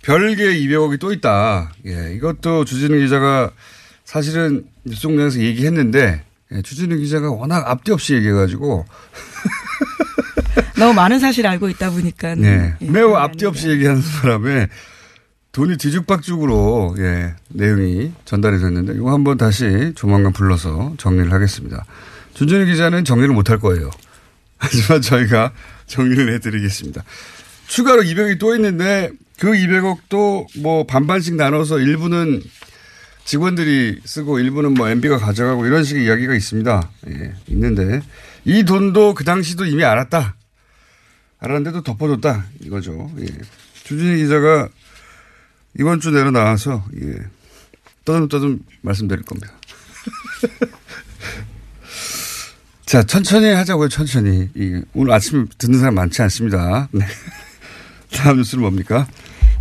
별개 0.00 0.44
200억이 0.44 0.98
또 0.98 1.12
있다. 1.12 1.70
예, 1.84 2.14
이것도 2.14 2.64
주진우 2.64 2.98
기자가 2.98 3.50
사실은 4.06 4.64
뉴스공장에서 4.84 5.40
얘기했는데 5.40 6.24
예, 6.52 6.62
주진우 6.62 6.96
기자가 6.96 7.30
워낙 7.30 7.68
앞뒤 7.68 7.92
없이 7.92 8.14
얘기해가지고 8.14 8.86
너무 10.80 10.94
많은 10.94 11.18
사실 11.18 11.46
알고 11.46 11.68
있다 11.68 11.90
보니까 11.90 12.36
네. 12.36 12.74
매우 12.80 13.16
앞뒤 13.16 13.44
없이 13.44 13.68
얘기하는 13.68 14.00
바람에 14.22 14.68
돈이 15.52 15.76
뒤죽박죽으로 15.76 16.94
예, 17.00 17.34
내용이 17.50 18.12
전달이 18.24 18.60
됐는데 18.60 18.94
이거 18.94 19.12
한번 19.12 19.36
다시 19.36 19.92
조만간 19.94 20.32
불러서 20.32 20.94
정리를 20.96 21.30
하겠습니다. 21.30 21.84
준준희 22.40 22.72
기자는 22.72 23.04
정리를 23.04 23.34
못할 23.34 23.58
거예요. 23.58 23.90
하지만 24.56 25.02
저희가 25.02 25.52
정리를 25.86 26.32
해드리겠습니다. 26.32 27.04
추가로 27.66 28.00
200억이 28.00 28.38
또 28.38 28.54
있는데 28.54 29.10
그 29.38 29.50
200억도 29.50 30.46
뭐 30.62 30.86
반반씩 30.86 31.34
나눠서 31.34 31.80
일부는 31.80 32.42
직원들이 33.26 34.00
쓰고 34.06 34.38
일부는 34.38 34.72
뭐 34.72 34.88
MB가 34.88 35.18
가져가고 35.18 35.66
이런 35.66 35.84
식의 35.84 36.06
이야기가 36.06 36.34
있습니다. 36.34 36.90
예, 37.08 37.34
있는데 37.48 38.00
이 38.46 38.64
돈도 38.64 39.12
그 39.12 39.22
당시도 39.22 39.66
이미 39.66 39.84
알았다. 39.84 40.34
알았는데도 41.40 41.82
덮어줬다 41.82 42.46
이거죠. 42.60 43.12
예. 43.18 43.26
주진희 43.84 44.16
기자가 44.22 44.70
이번 45.78 46.00
주 46.00 46.10
내로 46.10 46.30
나와서 46.30 46.86
예. 47.02 47.18
떠듬떠듬 48.06 48.60
말씀드릴 48.80 49.24
겁니다. 49.24 49.52
자 52.90 53.04
천천히 53.04 53.52
하자고요 53.52 53.88
천천히. 53.88 54.48
예. 54.58 54.82
오늘 54.94 55.12
아침 55.12 55.46
듣는 55.58 55.78
사람 55.78 55.94
많지 55.94 56.22
않습니다. 56.22 56.88
네. 56.90 57.04
다음 58.12 58.38
뉴스는 58.38 58.62
뭡니까? 58.62 59.06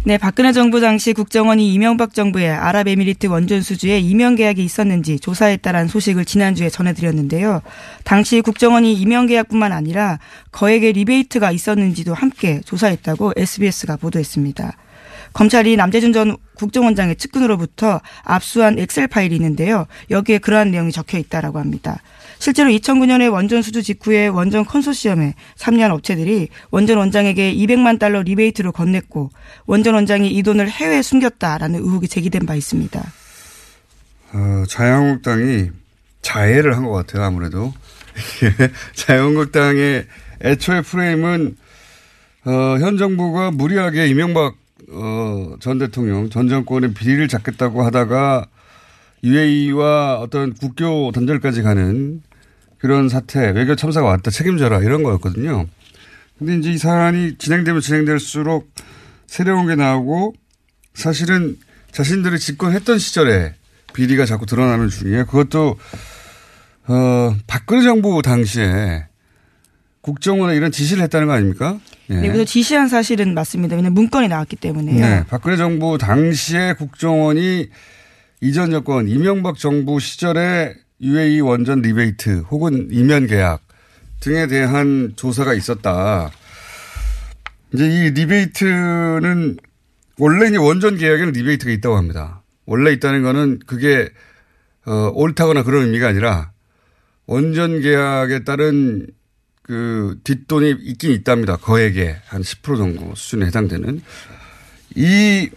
네, 0.04 0.18
박근혜 0.18 0.52
정부 0.52 0.82
당시 0.82 1.14
국정원이 1.14 1.72
이명박 1.72 2.16
정부의 2.16 2.50
아랍에미리트 2.50 3.28
원전 3.28 3.62
수주에 3.62 4.00
임용 4.00 4.34
계약이 4.34 4.64
있었는지 4.64 5.20
조사했다라는 5.20 5.90
소식을 5.90 6.26
지난주에 6.26 6.72
전해드렸는데요. 6.72 7.62
당시 8.04 8.42
국정원이 8.42 8.94
임용 8.94 9.28
계약뿐만 9.28 9.74
아니라 9.74 10.18
거액의 10.52 10.94
리베이트가 10.94 11.52
있었는지도 11.52 12.16
함께 12.16 12.62
조사했다고 12.66 13.34
SBS가 13.38 13.98
보도했습니다. 13.98 14.76
검찰이 15.34 15.76
남재준 15.76 16.14
전 16.14 16.36
국정원장의 16.56 17.18
측근으로부터 17.18 18.02
압수한 18.24 18.80
엑셀 18.80 19.08
파일이 19.08 19.36
있는데요. 19.36 19.86
여기에 20.10 20.40
그러한 20.40 20.72
내용이 20.72 20.92
적혀 20.92 21.20
있다라고 21.20 21.60
합니다. 21.60 22.02
실제로 22.40 22.70
2009년에 22.70 23.32
원전 23.32 23.62
수주 23.62 23.84
직후에 23.84 24.28
원전 24.28 24.66
컨소시엄에 24.66 25.36
참여한 25.56 25.92
업체들이 25.92 26.48
원전 26.72 26.98
원장에게 26.98 27.54
200만 27.54 28.00
달러 28.00 28.22
리베이트를 28.24 28.72
건넸고 28.72 29.30
원전 29.66 29.94
원장이 29.96 30.32
이 30.32 30.42
돈을 30.42 30.70
해외에 30.70 31.02
숨겼다라는 31.02 31.80
의혹이 31.82 32.08
제기된 32.08 32.46
바 32.46 32.56
있습니다. 32.56 33.00
어, 34.34 34.64
자유한국당이 34.68 35.70
자해를 36.22 36.76
한 36.78 36.86
것 36.86 36.92
같아요. 36.94 37.24
아무래도 37.24 37.74
자유한국당의 38.96 40.06
애초의 40.42 40.84
프레임은 40.84 41.58
어, 42.46 42.52
현 42.80 42.98
정부가 42.98 43.52
무리하게 43.52 44.08
이명박 44.08 44.56
어, 44.92 45.56
전 45.60 45.78
대통령 45.78 46.30
전 46.30 46.48
정권의 46.48 46.94
비리를 46.94 47.28
잡겠다고 47.28 47.84
하다가 47.84 48.46
UAE와 49.24 50.20
어떤 50.20 50.54
국교 50.54 51.12
단절까지 51.12 51.62
가는 51.62 52.22
그런 52.80 53.10
사태, 53.10 53.52
외교 53.52 53.76
참사가 53.76 54.08
왔다 54.08 54.32
책임져라 54.32 54.80
이런 54.80 55.04
거였거든요. 55.04 55.68
근데 56.38 56.58
이제 56.58 56.72
이 56.72 56.78
사안이 56.78 57.38
진행되면 57.38 57.82
진행될수록 57.82 58.70
새로운 59.28 59.68
게 59.68 59.76
나오고 59.76 60.34
사실은 60.94 61.58
자신들이 61.92 62.40
집권했던 62.40 62.98
시절에 62.98 63.54
비리가 63.94 64.26
자꾸 64.26 64.46
드러나는 64.46 64.90
중이에요. 64.90 65.26
그것도 65.26 65.78
어, 66.88 67.36
박근혜 67.46 67.84
정부 67.84 68.22
당시에 68.22 69.06
국정원에 70.02 70.56
이런 70.56 70.72
지시를 70.72 71.04
했다는 71.04 71.28
거 71.28 71.34
아닙니까? 71.34 71.80
예. 72.10 72.16
네, 72.16 72.28
그래서 72.28 72.46
지시한 72.46 72.88
사실은 72.88 73.34
맞습니다. 73.34 73.76
왜냐하면 73.76 73.94
문건이 73.96 74.30
나왔기 74.30 74.56
때문에요. 74.56 75.00
네, 75.00 75.24
박근혜 75.28 75.58
정부 75.58 75.98
당시에 75.98 76.74
국정원이 76.74 77.70
이전 78.42 78.72
정권 78.72 79.10
이명박 79.10 79.58
정부 79.58 80.00
시절에 80.00 80.74
UAE 81.02 81.42
원전 81.42 81.82
리베이트 81.82 82.40
혹은 82.50 82.90
이면 82.92 83.28
계약 83.28 83.62
등에 84.20 84.48
대한 84.48 85.14
조사가 85.16 85.54
있었다. 85.54 86.30
이제 87.74 87.88
이 87.88 88.10
리베이트는 88.12 89.58
원래 90.18 90.48
이제 90.48 90.58
원전 90.58 90.98
계약에는 90.98 91.32
리베이트가 91.32 91.72
있다고 91.72 91.96
합니다. 91.96 92.44
원래 92.66 92.92
있다는 92.92 93.24
거는 93.24 93.60
그게 93.66 94.10
어, 94.86 95.12
옳다거나 95.14 95.64
그런 95.64 95.86
의미가 95.86 96.10
아니라 96.10 96.52
원전 97.26 97.82
계약에 97.82 98.44
따른 98.44 99.08
그 99.62 100.20
뒷돈이 100.24 100.78
있긴 100.82 101.12
있답니다. 101.12 101.56
거액에 101.58 102.18
한10% 102.30 102.78
정도 102.78 103.14
수준에 103.16 103.46
해당되는 103.46 104.02
이 104.96 105.50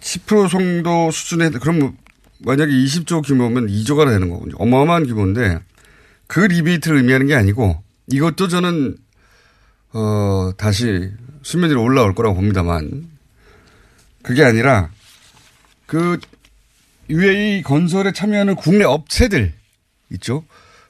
10% 0.00 0.50
정도 0.50 1.10
수준에 1.12 1.50
그럼 1.50 1.78
뭐 1.78 1.94
만약에 2.44 2.72
20조 2.72 3.26
규모면 3.26 3.66
2조가 3.66 4.08
되는 4.08 4.30
거군요. 4.30 4.54
어마어마한 4.58 5.06
규모인데 5.06 5.58
그 6.26 6.40
리베이트를 6.40 6.98
의미하는 6.98 7.26
게 7.26 7.34
아니고 7.34 7.82
이것도 8.08 8.48
저는 8.48 8.96
어 9.92 10.52
다시 10.56 11.10
수면 11.42 11.70
위로 11.70 11.82
올라올 11.82 12.14
거라고 12.14 12.36
봅니다만 12.36 13.08
그게 14.22 14.44
아니라 14.44 14.90
그 15.86 16.18
UAE 17.08 17.62
건설에 17.62 18.12
참여하는 18.12 18.54
국내 18.54 18.84
업체들 18.84 19.52
있죠. 20.12 20.44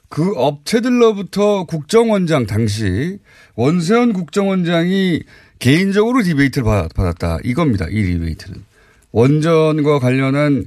그 0.09 0.33
업체들로부터 0.35 1.63
국정원장 1.63 2.45
당시 2.45 3.17
원세훈 3.55 4.13
국정원장이 4.13 5.23
개인적으로 5.59 6.19
리베이트를 6.21 6.65
받았다. 6.93 7.39
이겁니다. 7.43 7.85
이 7.89 8.01
리베이트는. 8.01 8.63
원전과 9.11 9.99
관련한 9.99 10.65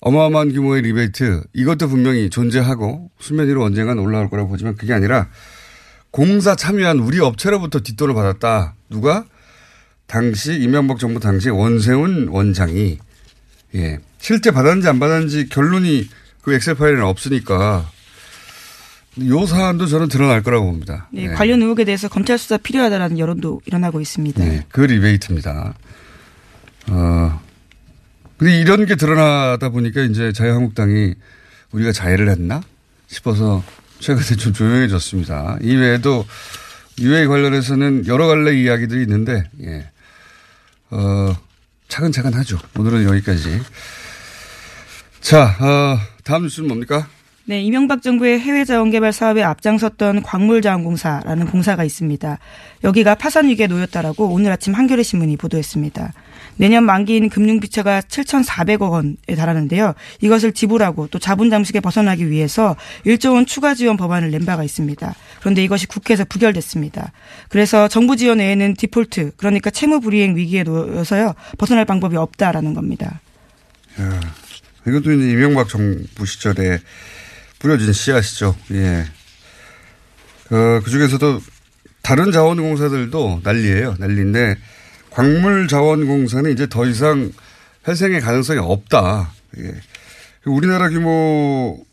어마어마한 0.00 0.52
규모의 0.52 0.82
리베이트 0.82 1.42
이것도 1.52 1.88
분명히 1.88 2.30
존재하고 2.30 3.10
수면 3.18 3.48
위로 3.48 3.64
언젠간 3.64 3.98
올라올 3.98 4.30
거라고 4.30 4.48
보지만 4.48 4.76
그게 4.76 4.92
아니라 4.92 5.28
공사 6.10 6.56
참여한 6.56 6.98
우리 6.98 7.20
업체로부터 7.20 7.80
뒷돈을 7.80 8.14
받았다. 8.14 8.74
누가? 8.88 9.24
당시 10.06 10.54
이명박 10.54 10.98
정부 10.98 11.20
당시 11.20 11.50
원세훈 11.50 12.28
원장이 12.28 12.98
예 13.76 13.98
실제 14.18 14.50
받았는지 14.50 14.88
안 14.88 14.98
받았는지 14.98 15.48
결론이 15.48 16.08
그 16.42 16.52
엑셀 16.54 16.74
파일에는 16.74 17.04
없으니까 17.04 17.88
요 19.28 19.46
사안도 19.46 19.86
저는 19.86 20.08
드러날 20.08 20.42
거라고 20.42 20.66
봅니다. 20.66 21.08
네, 21.12 21.28
네. 21.28 21.34
관련 21.34 21.62
의혹에 21.62 21.84
대해서 21.84 22.08
검찰 22.08 22.38
수사 22.38 22.56
필요하다라는 22.56 23.18
여론도 23.18 23.60
일어나고 23.66 24.00
있습니다. 24.00 24.44
네, 24.44 24.64
그 24.68 24.80
리베이트입니다. 24.80 25.74
어, 26.88 27.40
근데 28.40 28.58
이런 28.58 28.86
게 28.86 28.94
드러나다 28.94 29.68
보니까 29.68 30.00
이제 30.00 30.32
자유한국당이 30.32 31.12
우리가 31.72 31.92
자해를 31.92 32.30
했나 32.30 32.62
싶어서 33.06 33.62
최근에 33.98 34.24
좀 34.40 34.54
조용해졌습니다. 34.54 35.58
이외에도 35.60 36.24
유해 37.00 37.26
관련해서는 37.26 38.06
여러 38.06 38.26
갈래 38.26 38.56
이야기들이 38.56 39.02
있는데, 39.02 39.44
예. 39.60 39.90
어, 40.88 41.36
차근차근 41.88 42.32
하죠. 42.32 42.58
오늘은 42.78 43.04
여기까지. 43.04 43.60
자, 45.20 45.54
어, 45.60 45.98
다음 46.24 46.44
뉴스는 46.44 46.66
뭡니까? 46.66 47.08
네, 47.44 47.60
이명박 47.60 48.00
정부의 48.00 48.40
해외 48.40 48.64
자원 48.64 48.90
개발 48.90 49.12
사업에 49.12 49.42
앞장섰던 49.42 50.22
광물자원공사라는 50.22 51.44
공사가 51.44 51.84
있습니다. 51.84 52.38
여기가 52.84 53.16
파산 53.16 53.48
위기에 53.48 53.66
놓였다라고 53.66 54.28
오늘 54.28 54.50
아침 54.50 54.72
한겨레 54.72 55.02
신문이 55.02 55.36
보도했습니다. 55.36 56.14
내년 56.60 56.84
만기인 56.84 57.30
금융비처가 57.30 58.02
7,400억 58.02 58.90
원에 58.90 59.16
달하는데요. 59.34 59.94
이것을 60.20 60.52
지불하고 60.52 61.06
또 61.06 61.18
자본 61.18 61.48
잠식에 61.48 61.80
벗어나기 61.80 62.28
위해서 62.28 62.76
1조 63.06 63.32
원 63.32 63.46
추가 63.46 63.74
지원 63.74 63.96
법안을 63.96 64.30
낸 64.30 64.44
바가 64.44 64.62
있습니다. 64.62 65.14
그런데 65.40 65.64
이것이 65.64 65.86
국회에서 65.86 66.26
부결됐습니다. 66.26 67.12
그래서 67.48 67.88
정부 67.88 68.14
지원 68.14 68.40
외에는 68.40 68.74
디폴트 68.74 69.32
그러니까 69.38 69.70
채무 69.70 70.00
불이행 70.00 70.36
위기에 70.36 70.62
놓여서요 70.64 71.32
벗어날 71.56 71.86
방법이 71.86 72.18
없다라는 72.18 72.74
겁니다. 72.74 73.22
야, 73.98 74.20
이것도 74.86 75.12
이제 75.12 75.30
이명박 75.30 75.66
정부 75.66 76.26
시절에 76.26 76.78
뿌려진 77.58 77.90
씨앗이죠. 77.94 78.54
예. 78.72 79.06
어, 80.50 80.80
그 80.84 80.90
중에서도 80.90 81.40
다른 82.02 82.32
자원공사들도 82.32 83.40
난리예요. 83.44 83.96
난리인데 83.98 84.56
광물자원공사는 85.10 86.50
이제 86.52 86.66
더 86.68 86.86
이상 86.86 87.32
회생의 87.86 88.20
가능성이 88.20 88.58
없다. 88.60 89.32
예. 89.58 89.72
우리나라 90.44 90.88
규모, 90.88 91.84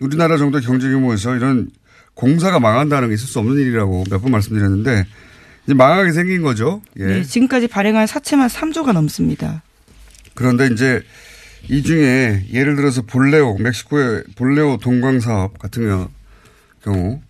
우리나라 0.00 0.36
정도의 0.38 0.62
경제 0.62 0.88
규모에서 0.88 1.34
이런 1.34 1.70
공사가 2.14 2.60
망한다는 2.60 3.08
게 3.08 3.14
있을 3.14 3.26
수 3.26 3.38
없는 3.38 3.56
일이라고 3.56 4.04
몇 4.10 4.20
번 4.22 4.32
말씀드렸는데 4.32 5.06
이제 5.64 5.74
망하게 5.74 6.12
생긴 6.12 6.42
거죠. 6.42 6.82
예. 6.98 7.04
네, 7.06 7.22
지금까지 7.22 7.68
발행한 7.68 8.06
사채만 8.06 8.48
3조가 8.48 8.92
넘습니다. 8.92 9.62
그런데 10.34 10.68
이제 10.68 11.02
이 11.68 11.82
중에 11.82 12.46
예를 12.52 12.76
들어서 12.76 13.02
볼레오, 13.02 13.56
멕시코의 13.58 14.24
볼레오 14.36 14.78
동광 14.78 15.20
사업 15.20 15.58
같은 15.58 16.08
경우 16.82 17.20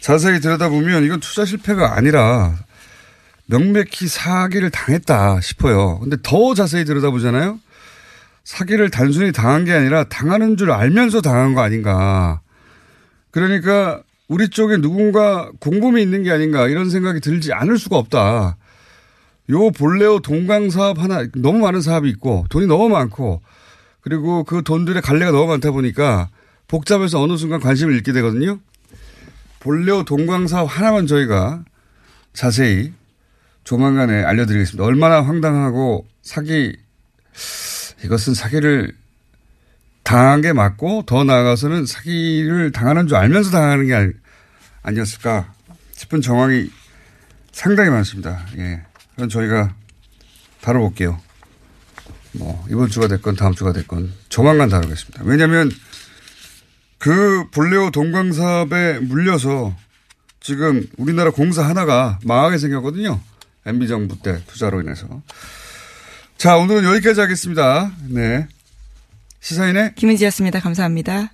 자세히 0.00 0.40
들여다보면 0.40 1.04
이건 1.04 1.20
투자 1.20 1.44
실패가 1.46 1.96
아니라 1.96 2.58
명백히 3.46 4.08
사기를 4.08 4.70
당했다 4.70 5.40
싶어요. 5.40 5.98
근데 6.00 6.16
더 6.22 6.54
자세히 6.54 6.84
들여다보잖아요. 6.84 7.60
사기를 8.44 8.90
단순히 8.90 9.32
당한 9.32 9.64
게 9.64 9.72
아니라 9.72 10.04
당하는 10.04 10.56
줄 10.56 10.70
알면서 10.70 11.20
당한 11.20 11.54
거 11.54 11.62
아닌가. 11.62 12.40
그러니까 13.30 14.02
우리 14.28 14.48
쪽에 14.48 14.78
누군가 14.78 15.50
공범이 15.60 16.00
있는 16.00 16.22
게 16.22 16.30
아닌가 16.30 16.68
이런 16.68 16.90
생각이 16.90 17.20
들지 17.20 17.52
않을 17.52 17.78
수가 17.78 17.96
없다. 17.96 18.56
요 19.50 19.70
볼레오 19.72 20.20
동강 20.20 20.70
사업 20.70 20.98
하나 20.98 21.26
너무 21.34 21.58
많은 21.58 21.82
사업이 21.82 22.08
있고 22.08 22.46
돈이 22.48 22.66
너무 22.66 22.88
많고 22.88 23.42
그리고 24.00 24.44
그 24.44 24.62
돈들의 24.62 25.02
갈래가 25.02 25.32
너무 25.32 25.48
많다 25.48 25.70
보니까 25.70 26.28
복잡해서 26.68 27.20
어느 27.20 27.36
순간 27.36 27.60
관심을 27.60 27.94
잃게 27.94 28.12
되거든요. 28.12 28.58
볼레오 29.60 30.04
동강 30.04 30.46
사업 30.46 30.64
하나만 30.66 31.06
저희가 31.06 31.62
자세히 32.32 32.92
조만간에 33.64 34.22
알려드리겠습니다. 34.22 34.84
얼마나 34.84 35.22
황당하고 35.22 36.06
사기 36.22 36.76
이것은 38.04 38.34
사기를 38.34 38.94
당한 40.02 40.42
게 40.42 40.52
맞고 40.52 41.04
더 41.06 41.24
나아가서는 41.24 41.86
사기를 41.86 42.70
당하는 42.72 43.08
줄 43.08 43.16
알면서 43.16 43.50
당하는 43.50 43.86
게 43.86 44.12
아니 44.82 45.00
었을까 45.00 45.52
싶은 45.92 46.20
정황이 46.20 46.70
상당히 47.52 47.90
많습니다. 47.90 48.44
예. 48.58 48.82
그건 49.12 49.28
저희가 49.28 49.74
다뤄볼게요. 50.60 51.20
뭐, 52.32 52.66
이번 52.68 52.88
주가 52.88 53.06
됐건 53.06 53.36
다음 53.36 53.54
주가 53.54 53.72
됐건 53.72 54.12
조만간 54.28 54.68
다루겠습니다. 54.68 55.22
왜냐면 55.24 55.70
그 56.98 57.48
볼레오 57.50 57.90
동광 57.90 58.32
사업에 58.32 58.98
물려서 58.98 59.74
지금 60.40 60.86
우리나라 60.98 61.30
공사 61.30 61.62
하나가 61.62 62.18
망하게 62.24 62.58
생겼거든요. 62.58 63.20
MB정부 63.66 64.22
때 64.22 64.42
투자로 64.46 64.80
인해서. 64.80 65.22
자, 66.36 66.56
오늘은 66.56 66.84
여기까지 66.84 67.20
하겠습니다. 67.20 67.92
네. 68.08 68.46
시사인의 69.40 69.94
김은지였습니다. 69.94 70.60
감사합니다. 70.60 71.33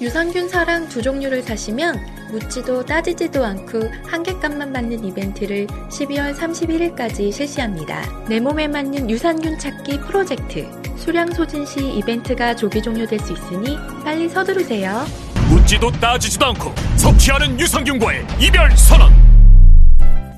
유산균 0.00 0.48
사랑 0.48 0.88
두 0.88 1.02
종류를 1.02 1.42
사시면 1.42 2.00
묻지도 2.30 2.84
따지지도 2.84 3.44
않고 3.44 3.80
한 4.06 4.22
개값만 4.22 4.72
받는 4.72 5.04
이벤트를 5.04 5.66
12월 5.66 6.36
31일까지 6.36 7.32
실시합니다. 7.32 8.02
내 8.28 8.38
몸에 8.38 8.68
맞는 8.68 9.10
유산균 9.10 9.58
찾기 9.58 10.00
프로젝트 10.02 10.70
수량 10.96 11.32
소진 11.32 11.66
시 11.66 11.80
이벤트가 11.80 12.54
조기 12.54 12.80
종료될 12.80 13.18
수 13.18 13.32
있으니 13.32 13.76
빨리 14.04 14.28
서두르세요. 14.28 15.04
묻지도 15.48 15.90
따지지도 15.90 16.46
않고 16.46 16.72
섭취하는 16.96 17.58
유산균과의 17.58 18.26
이별 18.40 18.70
선언. 18.76 19.12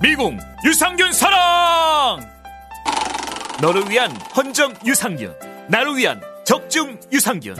미궁 0.00 0.38
유산균 0.64 1.12
사랑. 1.12 2.20
너를 3.60 3.90
위한 3.90 4.10
헌정 4.34 4.72
유산균, 4.86 5.34
나를 5.68 5.98
위한 5.98 6.18
적중 6.44 6.98
유산균. 7.12 7.56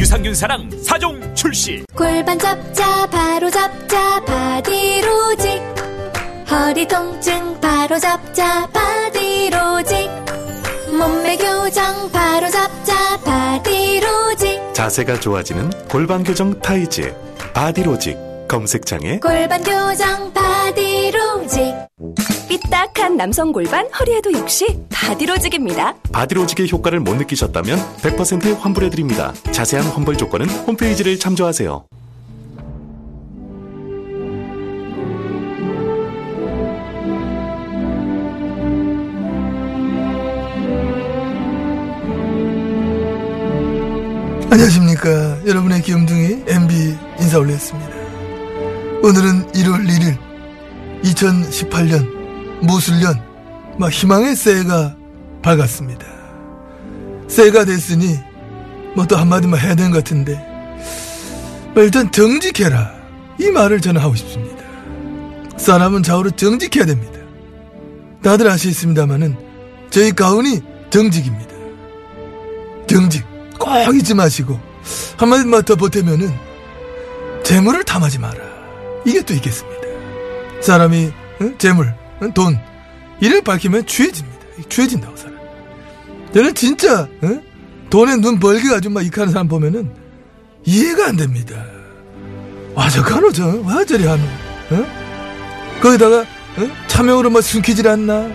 유산균 0.00 0.34
사랑 0.34 0.66
4종 0.70 1.36
출시. 1.36 1.84
골반 1.94 2.38
잡자 2.38 3.06
바로 3.10 3.50
잡자 3.50 4.24
바디로직. 4.24 5.60
허리 6.50 6.88
통증 6.88 7.60
바로 7.60 7.98
잡자 7.98 8.66
바디로직. 8.68 10.08
몸매 10.98 11.36
교정 11.36 12.10
바로 12.10 12.48
잡자 12.48 13.18
바디로직. 13.18 14.72
자세가 14.72 15.20
좋아지는 15.20 15.68
골반 15.90 16.24
교정 16.24 16.58
타이즈 16.60 17.14
바디로직 17.52 18.29
검색창에 18.50 19.20
골반 19.20 19.62
교정 19.62 20.32
바디로직 20.32 21.72
삐딱한 22.48 23.16
남성 23.16 23.52
골반 23.52 23.86
허리에도 23.92 24.32
역시 24.32 24.66
바디로직입니다. 24.92 25.94
바디로직의 26.10 26.68
효과를 26.72 26.98
못 26.98 27.14
느끼셨다면 27.14 27.78
100% 27.98 28.58
환불해드립니다. 28.58 29.32
자세한 29.52 29.86
환불 29.86 30.16
조건은 30.16 30.48
홈페이지를 30.48 31.16
참조하세요. 31.16 31.84
안녕하십니까. 44.50 45.46
여러분의 45.46 45.82
귀염둥이 45.82 46.42
MB 46.48 46.74
인사 47.20 47.38
올렸습니다. 47.38 47.99
오늘은 49.02 49.52
1월 49.52 49.88
1일 49.88 50.18
2018년 51.02 52.06
무술년 52.62 53.18
막 53.78 53.90
희망의 53.90 54.36
새해가 54.36 54.94
밝았습니다. 55.42 56.06
새해가 57.28 57.64
됐으니 57.64 58.18
뭐 58.94 59.06
또 59.06 59.16
한마디만 59.16 59.58
해야 59.58 59.74
되는 59.74 59.90
것 59.90 59.98
같은데 59.98 60.34
뭐 61.72 61.82
일단 61.82 62.10
정직해라 62.12 62.92
이 63.38 63.50
말을 63.50 63.80
저는 63.80 64.00
하고 64.02 64.14
싶습니다. 64.16 64.62
사람은 65.56 66.02
좌우로 66.02 66.32
정직해야 66.32 66.84
됩니다. 66.84 67.18
다들 68.22 68.48
아시겠습니다마는 68.50 69.36
저희 69.88 70.12
가훈이 70.12 70.60
정직입니다. 70.90 71.54
정직 72.86 73.24
꼭 73.58 73.94
잊지 73.94 74.12
마시고 74.14 74.60
한마디만 75.16 75.62
더 75.62 75.76
보태면은 75.76 76.30
재물을 77.44 77.82
탐하지 77.84 78.18
마라. 78.18 78.49
이게 79.06 79.22
또 79.22 79.34
있겠습니다. 79.34 79.80
사람이 80.60 81.12
응? 81.40 81.54
재물, 81.58 81.94
응? 82.22 82.32
돈 82.32 82.58
이를 83.20 83.42
밝히면 83.42 83.86
취해집니다. 83.86 84.38
취해진다고 84.68 85.16
사람. 85.16 85.38
저는 86.34 86.54
진짜 86.54 87.08
응? 87.22 87.42
돈에 87.88 88.16
눈 88.16 88.38
벌게 88.38 88.68
가지고 88.68 88.94
막 88.94 89.04
이카는 89.04 89.32
사람 89.32 89.48
보면은 89.48 89.90
이해가 90.64 91.06
안 91.06 91.16
됩니다. 91.16 91.64
와 92.74 92.88
저가노 92.88 93.32
저와 93.32 93.84
저리 93.84 94.06
하노. 94.06 94.22
응? 94.72 94.86
거기다가 95.82 96.24
응? 96.58 96.70
차명으로 96.86 97.30
뭐 97.30 97.40
숨기질 97.40 97.88
않나? 97.88 98.28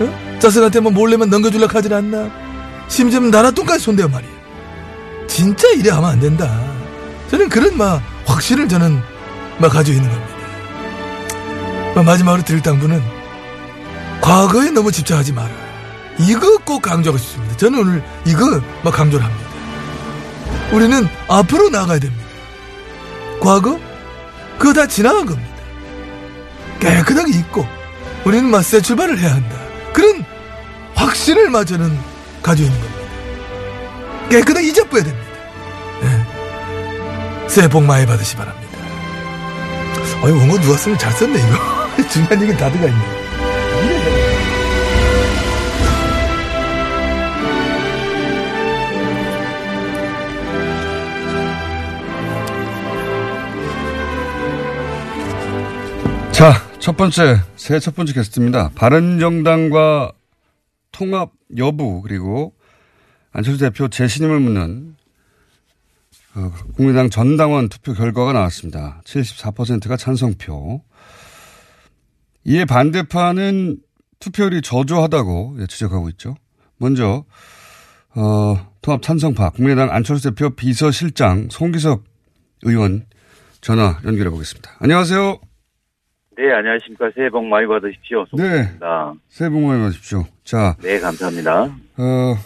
응? 0.00 0.38
자식한테 0.38 0.80
뭐 0.80 0.92
몰래만 0.92 1.28
넘겨줄라 1.28 1.66
하질 1.70 1.92
않나? 1.92 2.30
심지어 2.88 3.20
나라 3.20 3.50
돈까지 3.50 3.82
손대요 3.82 4.08
말이야. 4.08 4.30
진짜 5.26 5.68
이래 5.76 5.90
하면 5.90 6.10
안 6.10 6.20
된다. 6.20 6.48
저는 7.30 7.48
그런 7.48 7.76
막 7.76 8.00
확신을 8.24 8.68
저는 8.68 9.00
막 9.58 9.70
가지고 9.72 9.96
있는 9.98 10.10
겁니다. 10.10 10.34
막 11.94 12.04
마지막으로 12.04 12.42
드릴 12.44 12.62
당부는 12.62 13.02
과거에 14.20 14.70
너무 14.70 14.92
집착하지 14.92 15.32
마라. 15.32 15.50
이거 16.20 16.58
꼭 16.58 16.82
강조하고 16.82 17.18
싶습니다. 17.18 17.56
저는 17.56 17.78
오늘 17.80 18.04
이거 18.24 18.60
막 18.82 18.92
강조를 18.92 19.24
합니다. 19.24 19.48
우리는 20.72 21.08
앞으로 21.28 21.70
나가야 21.70 21.98
됩니다. 21.98 22.24
과거? 23.40 23.78
그거 24.58 24.72
다 24.72 24.86
지나간 24.86 25.26
겁니다. 25.26 25.48
깨끗하게 26.80 27.32
잊고 27.38 27.66
우리는 28.24 28.48
막 28.50 28.62
새 28.62 28.80
출발을 28.80 29.18
해야 29.18 29.34
한다. 29.34 29.56
그런 29.92 30.24
확신을 30.94 31.50
막 31.50 31.64
저는 31.64 31.96
가지고 32.42 32.68
있는 32.68 32.80
겁니다. 32.80 34.28
깨끗하게 34.30 34.68
잊어버려야 34.68 35.04
됩니다. 35.04 35.28
네. 36.02 37.48
새해 37.48 37.68
복 37.68 37.84
많이 37.84 38.04
받으시 38.04 38.36
바랍니다. 38.36 38.67
아니, 40.22 40.32
원고 40.32 40.58
누가 40.60 40.76
쓰면 40.76 40.98
잘 40.98 41.12
썼네, 41.12 41.38
이거. 41.38 42.08
중요한 42.10 42.42
얘기 42.42 42.52
다 42.56 42.70
들어가 42.70 42.88
있네. 42.88 43.18
자, 56.32 56.52
첫 56.78 56.96
번째, 56.96 57.40
새해 57.56 57.80
첫 57.80 57.96
번째 57.96 58.12
게스트입니다. 58.12 58.70
바른정당과 58.76 60.12
통합 60.92 61.32
여부 61.56 62.00
그리고 62.02 62.54
안철수 63.32 63.58
대표 63.58 63.88
재신임을 63.88 64.38
묻는 64.38 64.94
어, 64.94 65.07
국민당 66.74 67.10
전당원 67.10 67.68
투표 67.68 67.92
결과가 67.94 68.32
나왔습니다. 68.32 69.00
74%가 69.04 69.96
찬성표. 69.96 70.82
이에 72.44 72.64
반대파는 72.64 73.78
투표율이 74.20 74.62
저조하다고 74.62 75.56
예, 75.60 75.66
지적하고 75.66 76.08
있죠. 76.10 76.34
먼저 76.78 77.24
어, 78.14 78.56
통합 78.80 79.02
찬성파 79.02 79.50
국민의당 79.50 79.90
안철수 79.90 80.30
대표 80.30 80.50
비서실장 80.50 81.48
송기석 81.50 82.04
의원 82.62 83.06
전화 83.60 83.98
연결해 84.04 84.30
보겠습니다. 84.30 84.76
안녕하세요. 84.80 85.38
네, 86.38 86.52
안녕하십니까. 86.52 87.10
새해 87.14 87.28
복 87.30 87.44
많이 87.46 87.66
받으십시오. 87.66 88.24
송기석입니다. 88.30 89.14
새해 89.28 89.50
복 89.50 89.60
많이 89.62 89.80
받으십시오. 89.82 90.24
자, 90.44 90.76
네, 90.82 91.00
감사합니다. 91.00 91.64
어, 91.64 92.36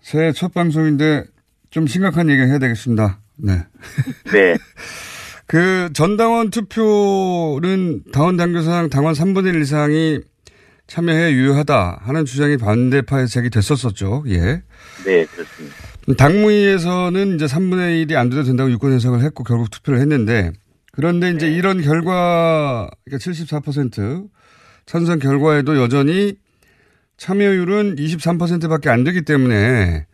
새해 0.00 0.32
첫 0.32 0.52
방송인데 0.52 1.24
좀 1.70 1.86
심각한 1.86 2.28
얘기 2.28 2.42
해야 2.42 2.58
되겠습니다. 2.58 3.18
네. 3.38 3.64
네. 4.32 4.56
그 5.46 5.88
전당원 5.94 6.50
투표는 6.50 8.02
당원 8.12 8.36
당규상 8.36 8.90
당원 8.90 9.14
3분의 9.14 9.54
1 9.54 9.62
이상이 9.62 10.20
참여해 10.86 11.32
유효하다 11.32 12.00
하는 12.02 12.24
주장이 12.24 12.56
반대파에서 12.56 13.28
제기됐었었죠. 13.28 14.24
예. 14.28 14.62
네, 15.04 15.24
그렇습니다. 15.26 15.76
당무위에서는 16.16 17.34
이제 17.34 17.46
3분의 17.46 18.06
1이 18.06 18.14
안 18.14 18.30
돼도 18.30 18.42
된다고 18.44 18.70
유권 18.70 18.92
해석을 18.92 19.22
했고 19.22 19.44
결국 19.44 19.70
투표를 19.70 20.00
했는데 20.00 20.52
그런데 20.92 21.30
이제 21.30 21.48
이런 21.50 21.82
결과 21.82 22.90
그러니까 23.04 23.30
74% 23.30 24.28
찬성 24.86 25.18
결과에도 25.18 25.76
여전히 25.76 26.34
참여율은 27.18 27.96
23%밖에 27.96 28.88
안 28.88 29.04
되기 29.04 29.22
때문에 29.22 30.06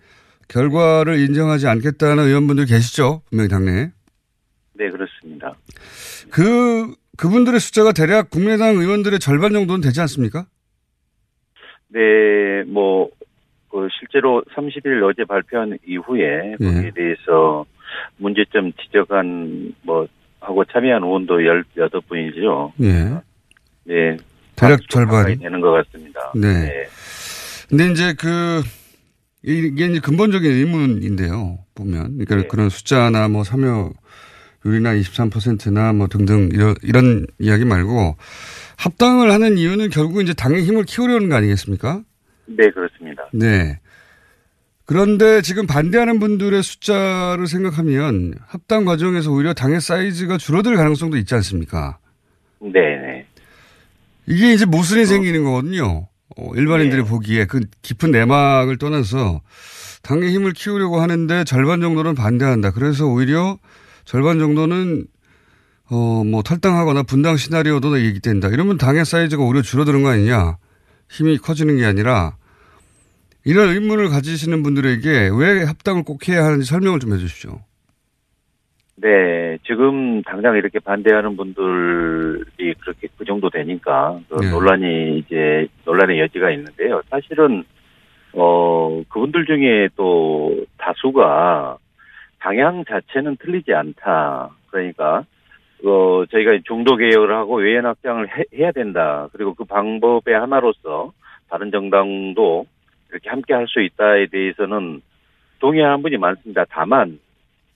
결과를 0.49 1.19
인정하지 1.21 1.67
않겠다는 1.69 2.25
의원분들 2.25 2.67
계시죠? 2.67 3.23
분명히 3.31 3.49
당내에. 3.49 3.91
네, 4.75 4.91
그렇습니다. 4.91 5.55
그, 6.31 6.95
그분들의 7.17 7.61
숫자가 7.61 7.93
대략 7.93 8.31
국민의당 8.31 8.77
의원들의 8.77 9.19
절반 9.21 9.53
정도는 9.53 9.81
되지 9.81 10.01
않습니까? 10.01 10.47
네, 11.89 12.65
뭐, 12.67 13.09
그 13.71 13.89
실제로 13.99 14.43
30일 14.55 15.03
어제 15.03 15.25
발표한 15.25 15.79
이후에 15.87 16.57
예. 16.61 16.65
거기에 16.65 16.91
대해서 16.95 17.65
문제점 18.19 18.73
지적한 18.73 19.75
뭐 19.83 20.07
하고 20.41 20.65
참여한 20.65 21.03
의원도 21.03 21.39
18분이죠. 21.39 22.73
예. 22.83 23.21
네. 23.85 24.17
대략 24.57 24.81
좀 24.83 24.89
절반. 24.89 25.17
가까이 25.17 25.37
되는 25.37 25.61
것 25.61 25.73
같습니다. 25.73 26.33
네. 26.37 26.87
근데 27.69 27.91
이제 27.91 28.15
그, 28.15 28.63
이게 29.47 29.87
이제 29.87 30.01
근본적인 30.01 30.51
의문인데요. 30.51 31.59
보면. 31.75 32.13
그러니까 32.13 32.37
네. 32.37 32.47
그런 32.49 32.71
숫자나 32.71 33.29
뭐 33.29 33.45
참여율이나 33.45 34.95
23%나 34.95 35.93
뭐 35.93 36.07
등등 36.07 36.49
이런, 36.53 36.75
이런 36.83 37.27
이야기 37.39 37.65
말고 37.65 38.17
합당을 38.77 39.31
하는 39.31 39.59
이유는 39.59 39.91
결국 39.91 40.23
이제 40.23 40.33
당의 40.33 40.65
힘을 40.65 40.85
키우려는 40.85 41.29
거 41.29 41.37
아니겠습니까? 41.37 42.03
네, 42.47 42.71
그렇습니다. 42.71 43.29
네. 43.33 43.79
그런데 44.87 45.41
지금 45.41 45.67
반대하는 45.67 46.19
분들의 46.19 46.63
숫자를 46.63 47.47
생각하면 47.47 48.35
합당 48.47 48.85
과정에서 48.85 49.31
오히려 49.31 49.55
당의 49.55 49.81
사이즈가 49.81 50.37
줄어들 50.37 50.77
가능성도 50.77 51.17
있지 51.17 51.35
않습니까? 51.35 51.99
네, 52.61 52.71
네. 52.73 53.27
이게 54.27 54.53
이제 54.53 54.65
모순이 54.65 55.07
생기는 55.07 55.45
거거든요. 55.45 56.09
어, 56.37 56.51
일반인들이 56.55 57.03
네. 57.03 57.09
보기에 57.09 57.47
그 57.47 57.61
깊은 57.83 58.11
내막을 58.11 58.79
떠나서 58.79 59.41
당의 60.03 60.33
힘을 60.33 60.53
키우려고 60.53 61.01
하는데 61.01 61.45
절반 61.45 61.81
정도는 61.81 62.15
반대한다. 62.15 62.73
그래서 62.73 63.07
오히려 63.07 63.59
절반 64.05 64.39
정도는 64.39 65.07
어, 65.91 66.25
뭐 66.25 66.43
탈당하거나 66.43 67.03
분당 67.05 67.37
시나리오도 67.37 68.01
얘기된다. 68.01 68.49
이러면 68.49 68.79
당의 68.79 69.05
사이즈가 69.05 69.43
오히려 69.43 69.63
줄어드는 69.63 70.03
거 70.03 70.11
아니냐. 70.11 70.57
힘이 71.11 71.39
커지는 71.39 71.77
게 71.77 71.85
아니라 71.85 72.37
이런 73.45 73.69
의문을 73.71 74.09
가지시는 74.09 74.63
분들에게 74.63 75.31
왜 75.35 75.63
합당을 75.65 76.03
꼭 76.03 76.29
해야 76.29 76.45
하는지 76.45 76.67
설명을 76.67 77.01
좀 77.01 77.13
해 77.13 77.19
주십시오. 77.19 77.61
네, 78.97 79.59
지금 79.67 80.23
당장 80.23 80.57
이렇게 80.57 80.79
반대하는 80.79 81.37
분들이 81.37 82.75
그렇게 82.75 83.09
그 83.17 83.25
정도 83.25 83.51
되니까 83.51 84.21
그 84.29 84.41
네. 84.41 84.51
논란이 84.51 85.19
이제 85.19 85.67
논란의 85.85 86.21
여지가 86.21 86.51
있는데요. 86.53 87.03
사실은 87.11 87.65
어 88.35 89.03
그분들 89.09 89.47
중에 89.47 89.89
또 89.97 90.65
다수가 90.79 91.79
방향 92.39 92.85
자체는 92.85 93.37
틀리지 93.41 93.75
않다. 93.75 94.51
그러니까 94.71 95.25
어 95.85 96.25
저희가 96.31 96.59
중도 96.65 96.97
개혁을 96.97 97.35
하고 97.35 97.57
외연 97.57 97.87
확장을 97.87 98.27
해, 98.29 98.45
해야 98.55 98.71
된다. 98.71 99.29
그리고 99.33 99.55
그 99.55 99.65
방법의 99.65 100.35
하나로서 100.35 101.13
다른 101.51 101.71
정당도 101.73 102.67
이렇게 103.11 103.29
함께 103.29 103.55
할 103.55 103.67
수 103.67 103.81
있다에 103.81 104.27
대해서는 104.27 105.03
동의하는 105.59 106.03
분이 106.03 106.17
많습니다. 106.17 106.65
다만 106.69 107.19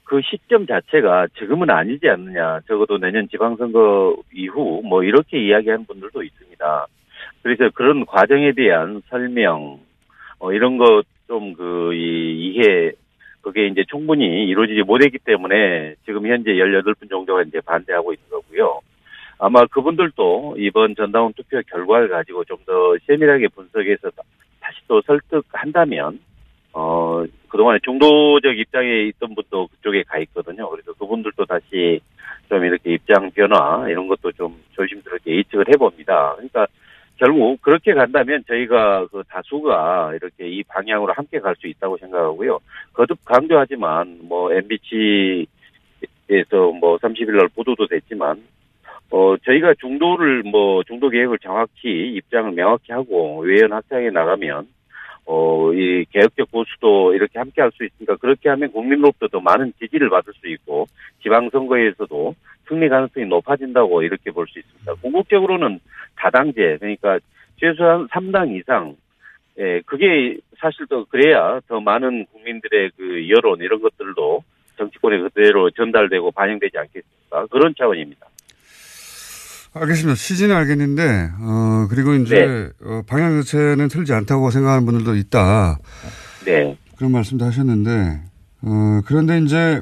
그 0.08 0.20
시점 0.22 0.66
자체가 0.66 1.28
지금은 1.38 1.68
아니지 1.70 2.08
않느냐. 2.08 2.60
적어도 2.66 2.96
내년 2.98 3.28
지방선거 3.28 4.16
이후 4.32 4.80
뭐 4.84 5.02
이렇게 5.04 5.38
이야기하는 5.38 5.84
분들도 5.86 6.22
있습니다. 6.22 6.86
그래서 7.42 7.70
그런 7.74 8.06
과정에 8.06 8.52
대한 8.52 9.02
설명, 9.10 9.78
어, 10.38 10.52
이런 10.52 10.78
것 10.78 11.04
좀 11.28 11.52
그, 11.52 11.92
이, 11.92 12.54
이해, 12.54 12.92
그게 13.42 13.66
이제 13.66 13.84
충분히 13.90 14.46
이루어지지 14.48 14.82
못했기 14.82 15.18
때문에 15.18 15.94
지금 16.06 16.26
현재 16.26 16.52
18분 16.52 17.08
정도가 17.10 17.42
이제 17.42 17.60
반대하고 17.60 18.14
있는 18.14 18.28
거고요. 18.30 18.80
아마 19.38 19.66
그분들도 19.66 20.56
이번 20.58 20.94
전당원 20.96 21.34
투표 21.34 21.60
결과를 21.70 22.08
가지고 22.08 22.44
좀 22.44 22.56
더 22.66 22.96
세밀하게 23.06 23.48
분석해서 23.48 24.10
다- 24.10 24.22
다시 24.60 24.78
또 24.88 25.00
설득한다면 25.02 26.18
어, 26.80 27.24
그동안에 27.48 27.80
중도적 27.82 28.56
입장에 28.56 29.08
있던 29.08 29.34
분도 29.34 29.66
그쪽에 29.66 30.04
가 30.04 30.18
있거든요. 30.18 30.70
그래서 30.70 30.92
그분들도 30.92 31.44
다시 31.44 31.98
좀 32.48 32.64
이렇게 32.64 32.94
입장 32.94 33.32
변화, 33.32 33.88
이런 33.88 34.06
것도 34.06 34.30
좀 34.32 34.62
조심스럽게 34.74 35.38
예측을 35.38 35.64
해봅니다. 35.70 36.34
그러니까 36.36 36.68
결국 37.16 37.60
그렇게 37.62 37.94
간다면 37.94 38.44
저희가 38.46 39.08
그 39.10 39.24
다수가 39.28 40.12
이렇게 40.14 40.48
이 40.48 40.62
방향으로 40.62 41.12
함께 41.14 41.40
갈 41.40 41.56
수 41.56 41.66
있다고 41.66 41.96
생각하고요. 41.96 42.60
거듭 42.92 43.24
강조하지만 43.24 44.20
뭐 44.22 44.52
MBC에서 44.52 45.48
뭐 46.80 46.96
30일 46.98 47.32
날 47.38 47.48
보도도 47.48 47.88
됐지만 47.88 48.40
어 49.10 49.36
저희가 49.38 49.74
중도를 49.80 50.44
뭐 50.44 50.84
중도 50.84 51.08
계획을 51.08 51.40
정확히 51.40 52.12
입장을 52.14 52.52
명확히 52.52 52.92
하고 52.92 53.40
외연 53.40 53.72
확장해 53.72 54.10
나가면 54.10 54.68
어, 55.30 55.74
이 55.74 56.06
개혁적 56.10 56.50
보수도 56.50 57.12
이렇게 57.12 57.38
함께 57.38 57.60
할 57.60 57.70
수 57.72 57.84
있으니까 57.84 58.16
그렇게 58.16 58.48
하면 58.48 58.72
국민으로부터 58.72 59.28
더 59.28 59.40
많은 59.40 59.74
지지를 59.78 60.08
받을 60.08 60.32
수 60.32 60.48
있고 60.48 60.86
지방선거에서도 61.22 62.34
승리 62.66 62.88
가능성이 62.88 63.26
높아진다고 63.26 64.02
이렇게 64.02 64.30
볼 64.30 64.46
수 64.46 64.58
있습니다. 64.58 64.94
궁극적으로는 65.02 65.80
다당제, 66.16 66.78
그러니까 66.80 67.18
최소한 67.60 68.08
3당 68.08 68.56
이상, 68.56 68.96
예, 69.58 69.82
그게 69.84 70.38
사실 70.58 70.86
또 70.88 71.04
그래야 71.04 71.60
더 71.68 71.78
많은 71.78 72.24
국민들의 72.32 72.92
그 72.96 73.28
여론 73.28 73.60
이런 73.60 73.82
것들도 73.82 74.42
정치권에 74.78 75.18
그대로 75.18 75.68
전달되고 75.70 76.30
반영되지 76.30 76.78
않겠습니까? 76.78 77.46
그런 77.50 77.74
차원입니다. 77.76 78.27
알겠습니다. 79.80 80.16
취지는 80.16 80.56
알겠는데, 80.56 81.30
어, 81.40 81.86
그리고 81.90 82.14
이제, 82.14 82.34
네. 82.34 82.68
어, 82.84 83.02
방향 83.06 83.40
자체는 83.40 83.88
틀리지 83.88 84.12
않다고 84.12 84.50
생각하는 84.50 84.84
분들도 84.86 85.16
있다. 85.16 85.78
네. 86.44 86.76
그런 86.96 87.12
말씀도 87.12 87.44
하셨는데, 87.44 88.22
어, 88.62 89.00
그런데 89.06 89.38
이제, 89.40 89.80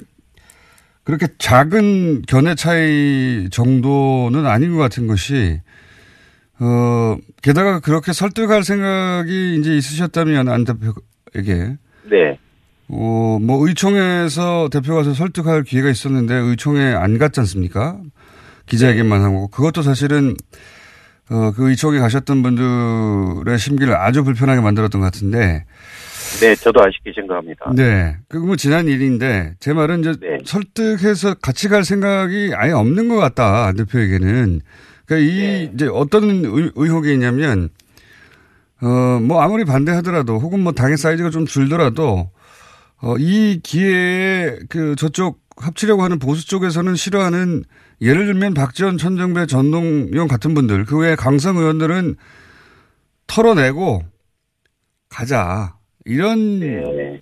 그렇게 1.04 1.28
작은 1.38 2.22
견해 2.22 2.54
차이 2.54 3.48
정도는 3.50 4.46
아닌 4.46 4.72
것 4.72 4.78
같은 4.78 5.06
것이, 5.06 5.60
어, 6.58 7.16
게다가 7.42 7.80
그렇게 7.80 8.12
설득할 8.12 8.64
생각이 8.64 9.56
이제 9.58 9.76
있으셨다면 9.76 10.48
안 10.48 10.64
대표에게, 10.64 11.76
네. 12.10 12.38
어, 12.88 13.38
뭐 13.40 13.66
의총에서 13.66 14.68
대표가 14.70 15.02
서 15.02 15.12
설득할 15.12 15.64
기회가 15.64 15.90
있었는데 15.90 16.34
의총에 16.34 16.80
안 16.94 17.18
갔지 17.18 17.40
않습니까? 17.40 18.00
기자회견만 18.66 19.22
하고 19.22 19.48
그것도 19.48 19.82
사실은 19.82 20.36
어, 21.28 21.52
그 21.56 21.70
의총에 21.70 21.98
가셨던 21.98 22.42
분들의 22.42 23.58
심기를 23.58 23.96
아주 23.96 24.22
불편하게 24.22 24.60
만들었던 24.60 25.00
것 25.00 25.06
같은데. 25.06 25.64
네, 26.40 26.54
저도 26.54 26.82
아쉽게 26.82 27.12
생각합니다. 27.14 27.72
네. 27.74 28.16
그거 28.28 28.46
뭐 28.46 28.56
지난 28.56 28.86
일인데 28.86 29.54
제 29.58 29.72
말은 29.72 30.00
이제 30.00 30.12
설득해서 30.44 31.34
같이 31.34 31.68
갈 31.68 31.84
생각이 31.84 32.52
아예 32.54 32.72
없는 32.72 33.08
것 33.08 33.16
같다. 33.16 33.66
안 33.66 33.76
대표에게는. 33.76 34.60
그러니까 35.06 35.32
이 35.32 35.70
이제 35.72 35.88
어떤 35.90 36.44
의, 36.44 36.72
의혹이 36.74 37.12
있냐면 37.12 37.70
어, 38.80 39.20
뭐 39.20 39.40
아무리 39.40 39.64
반대하더라도 39.64 40.38
혹은 40.38 40.60
뭐 40.60 40.72
당의 40.72 40.96
사이즈가 40.96 41.30
좀 41.30 41.46
줄더라도 41.46 42.30
어, 43.02 43.14
이 43.18 43.60
기회에 43.62 44.58
그 44.68 44.94
저쪽 44.96 45.40
합치려고 45.56 46.02
하는 46.02 46.18
보수 46.18 46.46
쪽에서는 46.46 46.94
싫어하는 46.94 47.64
예를 48.00 48.26
들면 48.26 48.54
박지원, 48.54 48.98
천정배, 48.98 49.46
전동용 49.46 50.28
같은 50.28 50.54
분들 50.54 50.84
그 50.84 50.98
외에 50.98 51.14
강성 51.14 51.56
의원들은 51.56 52.16
털어내고 53.26 54.02
가자 55.08 55.74
이런 56.04 56.60
네. 56.60 57.20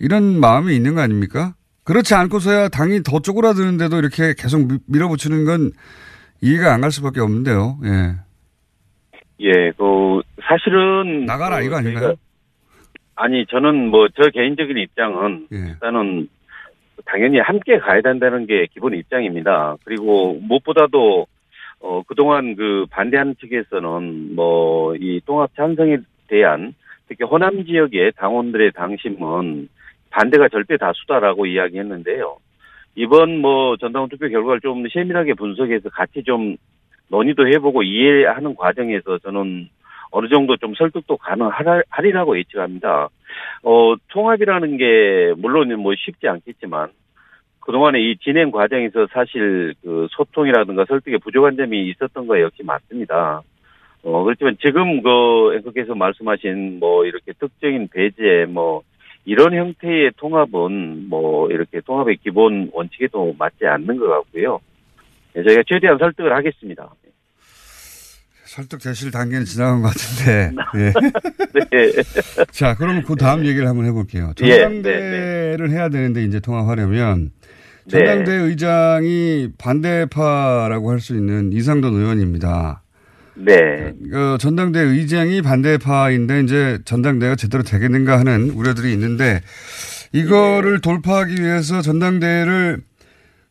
이런 0.00 0.38
마음이 0.40 0.74
있는 0.74 0.94
거 0.94 1.00
아닙니까? 1.00 1.54
그렇지 1.84 2.14
않고서야 2.14 2.68
당이 2.68 3.02
더 3.02 3.20
쪼그라드는데도 3.20 3.96
이렇게 3.98 4.34
계속 4.36 4.66
미- 4.66 4.78
밀어붙이는 4.86 5.44
건 5.44 5.72
이해가 6.40 6.72
안 6.74 6.80
갈 6.80 6.90
수밖에 6.92 7.20
없는데요. 7.20 7.78
예. 7.84 8.14
예, 9.40 9.70
그 9.78 10.20
사실은 10.42 11.24
나가라 11.24 11.60
그 11.60 11.64
이거 11.66 11.76
아닌가요? 11.76 12.14
아니 13.14 13.46
저는 13.46 13.88
뭐 13.90 14.08
저 14.16 14.28
개인적인 14.30 14.76
입장은 14.76 15.46
예. 15.52 15.56
일단은 15.70 16.28
당연히 17.04 17.38
함께 17.38 17.78
가야 17.78 18.00
된다는 18.00 18.46
게 18.46 18.66
기본 18.72 18.94
입장입니다. 18.94 19.76
그리고 19.84 20.34
무엇보다도 20.40 21.26
어 21.80 22.02
그동안 22.06 22.56
그 22.56 22.86
반대하는 22.90 23.36
측에서는 23.36 24.34
뭐 24.34 24.78
이 25.00 25.20
통합 25.26 25.54
찬성에 25.54 25.98
대한 26.28 26.74
특히 27.08 27.24
호남 27.24 27.64
지역의 27.64 28.12
당원들의 28.16 28.72
당심은 28.72 29.68
반대가 30.10 30.48
절대 30.48 30.76
다수다라고 30.76 31.46
이야기했는데요. 31.46 32.36
이번 32.96 33.38
뭐 33.38 33.76
전당 33.76 34.08
투표 34.08 34.28
결과를 34.28 34.60
좀 34.60 34.86
세밀하게 34.88 35.34
분석해서 35.34 35.90
같이 35.90 36.22
좀 36.24 36.56
논의도 37.08 37.46
해보고 37.48 37.82
이해하는 37.82 38.54
과정에서 38.56 39.18
저는 39.18 39.68
어느 40.10 40.28
정도 40.28 40.56
좀 40.56 40.74
설득도 40.74 41.16
가능하리라고 41.16 42.38
예측합니다. 42.38 43.08
어, 43.62 43.94
통합이라는 44.08 44.76
게 44.76 45.34
물론 45.36 45.72
뭐 45.80 45.94
쉽지 45.96 46.28
않겠지만 46.28 46.90
그동안의 47.60 48.10
이 48.10 48.16
진행 48.18 48.50
과정에서 48.50 49.06
사실 49.12 49.74
그 49.82 50.06
소통이라든가 50.10 50.86
설득에 50.86 51.18
부족한 51.18 51.56
점이 51.56 51.88
있었던 51.90 52.26
거 52.26 52.40
역시 52.40 52.62
맞습니다. 52.62 53.42
어, 54.04 54.22
그렇지만 54.22 54.56
지금 54.64 55.02
그 55.02 55.54
앵커께서 55.56 55.94
말씀하신 55.94 56.78
뭐 56.78 57.04
이렇게 57.04 57.32
특정인 57.32 57.88
배제 57.88 58.46
뭐 58.48 58.82
이런 59.26 59.54
형태의 59.54 60.12
통합은 60.16 61.08
뭐 61.10 61.50
이렇게 61.50 61.80
통합의 61.80 62.16
기본 62.22 62.70
원칙에도 62.72 63.34
맞지 63.38 63.66
않는 63.66 63.98
것 63.98 64.06
같고요. 64.06 64.60
네, 65.34 65.42
저희가 65.42 65.62
최대한 65.66 65.98
설득을 65.98 66.34
하겠습니다. 66.34 66.88
설득되실 68.48 69.10
단계는 69.10 69.44
지나간 69.44 69.82
것 69.82 69.88
같은데. 69.88 70.52
예. 70.76 70.92
네. 71.70 71.92
자, 72.50 72.74
그러면 72.74 73.04
그 73.04 73.14
다음 73.14 73.44
얘기를 73.44 73.68
한번 73.68 73.84
해볼게요. 73.86 74.32
예, 74.42 74.58
전당대를 74.60 75.70
해야 75.70 75.88
되는데 75.90 76.24
이제 76.24 76.40
통합하려면 76.40 77.30
전당대 77.90 78.32
의장이 78.32 79.50
반대파라고 79.58 80.90
할 80.90 81.00
수 81.00 81.14
있는 81.14 81.52
이상돈 81.52 81.94
의원입니다. 81.94 82.82
네. 83.34 83.92
그 84.10 84.36
전당대 84.40 84.80
의장이 84.80 85.42
반대파인데 85.42 86.40
이제 86.40 86.78
전당대가 86.84 87.36
제대로 87.36 87.62
되겠는가 87.62 88.18
하는 88.18 88.50
우려들이 88.50 88.92
있는데 88.94 89.42
이거를 90.12 90.80
돌파하기 90.80 91.40
위해서 91.40 91.80
전당대회를 91.82 92.80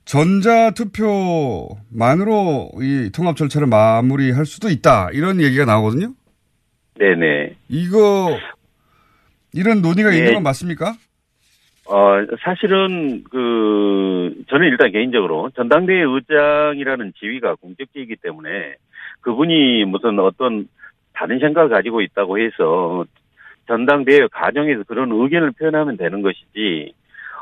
전자투표만으로 0.07 2.71
이 2.81 3.11
통합 3.13 3.35
절차를 3.35 3.67
마무리할 3.67 4.45
수도 4.45 4.69
있다. 4.69 5.09
이런 5.11 5.41
얘기가 5.41 5.65
나오거든요. 5.65 6.13
네네. 6.95 7.55
이거 7.69 8.37
이런 9.53 9.81
논의가 9.81 10.11
네. 10.11 10.17
있는 10.17 10.35
건 10.35 10.43
맞습니까? 10.43 10.93
어, 11.89 12.17
사실은, 12.43 13.23
그, 13.25 14.43
저는 14.49 14.67
일단 14.67 14.91
개인적으로 14.91 15.49
전당대회 15.55 16.01
의장이라는 16.01 17.13
지위가 17.17 17.55
공적지이기 17.55 18.17
때문에 18.21 18.75
그분이 19.21 19.85
무슨 19.85 20.19
어떤 20.19 20.67
다른 21.13 21.39
생각을 21.39 21.69
가지고 21.69 22.01
있다고 22.01 22.39
해서 22.39 23.05
전당대회 23.67 24.27
과정에서 24.31 24.83
그런 24.83 25.11
의견을 25.11 25.51
표현하면 25.51 25.95
되는 25.95 26.21
것이지, 26.21 26.91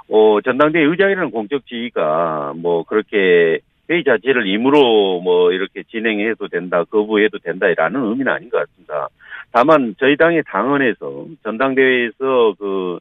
어, 0.10 0.39
전당대회 0.41 0.84
의장이라는 0.84 1.32
공적 1.32 1.65
지위가 1.68 2.54
뭐 2.58 2.84
그렇게 2.84 3.60
회의 3.89 4.04
자체를 4.04 4.48
임으로 4.48 5.22
뭐 5.22 5.52
이렇게 5.52 5.84
진행해도 5.84 6.48
된다, 6.48 6.84
거부해도 6.84 7.39
된다라는 7.39 8.04
의미는 8.04 8.32
아닌 8.32 8.50
것 8.50 8.58
같습니다. 8.60 9.10
다만 9.52 9.96
저희 10.00 10.18
당의 10.18 10.44
당원에서 10.46 11.26
전당대회에서 11.44 12.56
그 12.58 13.00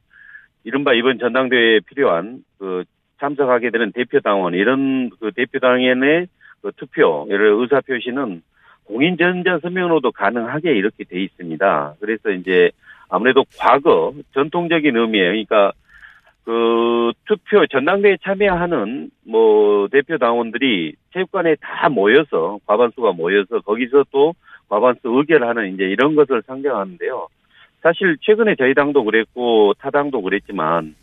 이른바 0.64 0.94
이번 0.94 1.18
전당대회에 1.18 1.80
필요한 1.86 2.44
그 2.58 2.84
참석하게 3.20 3.70
되는 3.70 3.92
대표 3.92 4.20
당원 4.20 4.54
이런 4.54 5.10
그 5.20 5.30
대표 5.32 5.58
당원의 5.58 6.26
그 6.62 6.72
투표, 6.76 7.26
예를 7.30 7.54
의사 7.58 7.80
표시는 7.80 8.42
공인 8.84 9.16
전자 9.16 9.58
서명으로도 9.58 10.12
가능하게 10.12 10.74
이렇게 10.74 11.04
돼 11.04 11.22
있습니다. 11.22 11.94
그래서 12.00 12.30
이제 12.30 12.70
아무래도 13.08 13.44
과거 13.58 14.12
전통적인 14.32 14.96
의미에 14.96 15.22
그러니까 15.22 15.72
그 16.44 17.12
투표 17.26 17.66
전당대회 17.66 18.18
참여하는 18.22 19.10
뭐 19.26 19.88
대표 19.88 20.18
당원들이 20.18 20.94
체육관에 21.12 21.56
다 21.60 21.88
모여서 21.88 22.58
과반수가 22.66 23.12
모여서 23.12 23.60
거기서 23.60 24.04
또 24.10 24.34
과반수 24.68 25.00
의결하는 25.04 25.74
이제 25.74 25.84
이런 25.84 26.14
것을 26.14 26.42
상정하는데요. 26.46 27.28
사실 27.82 28.16
최근에 28.20 28.54
저희 28.56 28.74
당도 28.74 29.04
그랬고 29.04 29.74
타 29.78 29.90
당도 29.90 30.22
그랬지만 30.22 30.94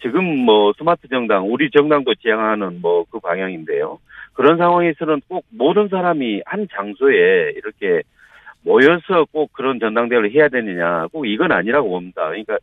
지금 0.00 0.24
뭐 0.24 0.72
스마트 0.78 1.08
정당 1.08 1.50
우리 1.50 1.70
정당도 1.70 2.14
지향하는 2.14 2.80
뭐 2.80 3.04
그 3.10 3.18
방향인데요. 3.20 3.98
그런 4.32 4.56
상황에서는 4.56 5.20
꼭 5.28 5.44
모든 5.50 5.88
사람이 5.88 6.42
한 6.46 6.66
장소에 6.72 7.52
이렇게 7.56 8.02
모여서 8.62 9.26
꼭 9.32 9.52
그런 9.52 9.78
전당대회를 9.78 10.32
해야 10.32 10.48
되느냐 10.48 11.06
꼭 11.12 11.26
이건 11.26 11.52
아니라고 11.52 11.90
봅니다. 11.90 12.26
그러니까 12.28 12.58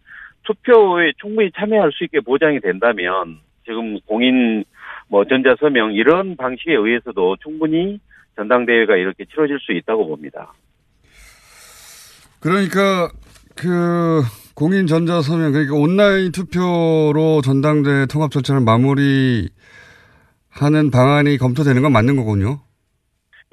투표에 0.48 1.12
충분히 1.22 1.52
참여할 1.56 1.92
수 1.92 2.06
있게 2.06 2.22
보장이 2.22 2.60
된다면 2.62 3.40
지금 3.66 4.00
공인 4.02 4.64
뭐 5.10 5.26
전자 5.26 5.56
서명 5.60 5.94
이런 5.94 6.38
방식에 6.38 6.74
의해서도 6.74 7.38
충분히 7.44 8.00
전당대회가 8.38 8.96
이렇게 8.96 9.26
치러질 9.26 9.60
수 9.60 9.74
있다고 9.74 10.08
봅니다. 10.08 10.54
그러니까 12.40 13.10
그 13.56 14.22
공인 14.56 14.88
전자 14.88 15.22
서명 15.22 15.52
그러니까 15.52 15.76
온라인 15.76 16.32
투표로 16.32 17.42
전당대 17.44 18.06
통합 18.08 18.32
절차를 18.32 18.62
마무리하는 18.62 19.50
방안이 20.92 21.38
검토되는 21.38 21.82
건 21.82 21.92
맞는 21.92 22.16
거군요. 22.16 22.62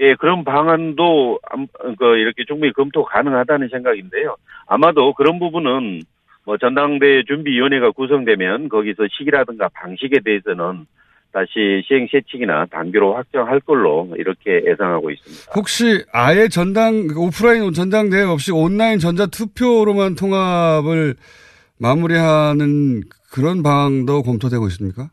예, 0.01 0.15
그런 0.17 0.45
방안도 0.45 1.39
암- 1.51 1.67
그 1.99 2.17
이렇게 2.17 2.45
충분히 2.47 2.73
검토 2.73 3.05
가능하다는 3.05 3.69
생각인데요. 3.69 4.37
아마도 4.67 5.15
그런 5.15 5.39
부분은 5.39 6.03
뭐 6.45 6.59
전당대 6.59 7.25
준비위원회가 7.25 7.93
구성되면 7.93 8.69
거기서 8.69 9.09
시기라든가 9.11 9.69
방식에 9.73 10.21
대해서는 10.25 10.87
다시 11.33 11.83
시행 11.87 12.07
세칙이나 12.11 12.67
단계로 12.67 13.17
확정할 13.17 13.59
걸로 13.61 14.09
이렇게 14.17 14.63
예상하고 14.67 15.11
있습니다. 15.11 15.53
혹시 15.57 16.05
아예 16.13 16.47
전당 16.49 17.09
오프라인 17.17 17.73
전당대회 17.73 18.23
없이 18.23 18.53
온라인 18.53 19.01
전자 19.01 19.27
투표로만 19.27 20.15
통합을 20.15 21.15
마무리하는 21.81 23.03
그런 23.33 23.65
방안도 23.65 24.23
검토되고 24.23 24.67
있습니까? 24.69 25.11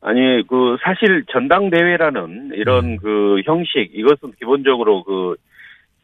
아니 0.00 0.44
그 0.48 0.76
사실 0.82 1.24
전당대회라는 1.30 2.50
이런 2.54 2.96
그 2.96 3.40
형식 3.44 3.90
이것은 3.94 4.32
기본적으로 4.38 5.04
그 5.04 5.36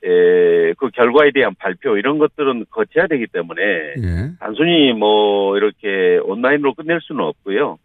에, 0.05 0.73
그 0.79 0.89
결과에 0.91 1.31
대한 1.33 1.55
발표 1.59 1.97
이런 1.99 2.19
것들은 2.19 2.65
거쳐야 2.71 3.07
되기 3.07 3.27
때문에 3.27 3.63
예. 3.63 4.31
단순히 4.41 4.93
뭐 4.95 5.57
이렇게 5.59 6.19
온라인으로 6.25 6.75
끝낼 6.75 7.01
수는 7.03 7.23
없고요. 7.25 7.79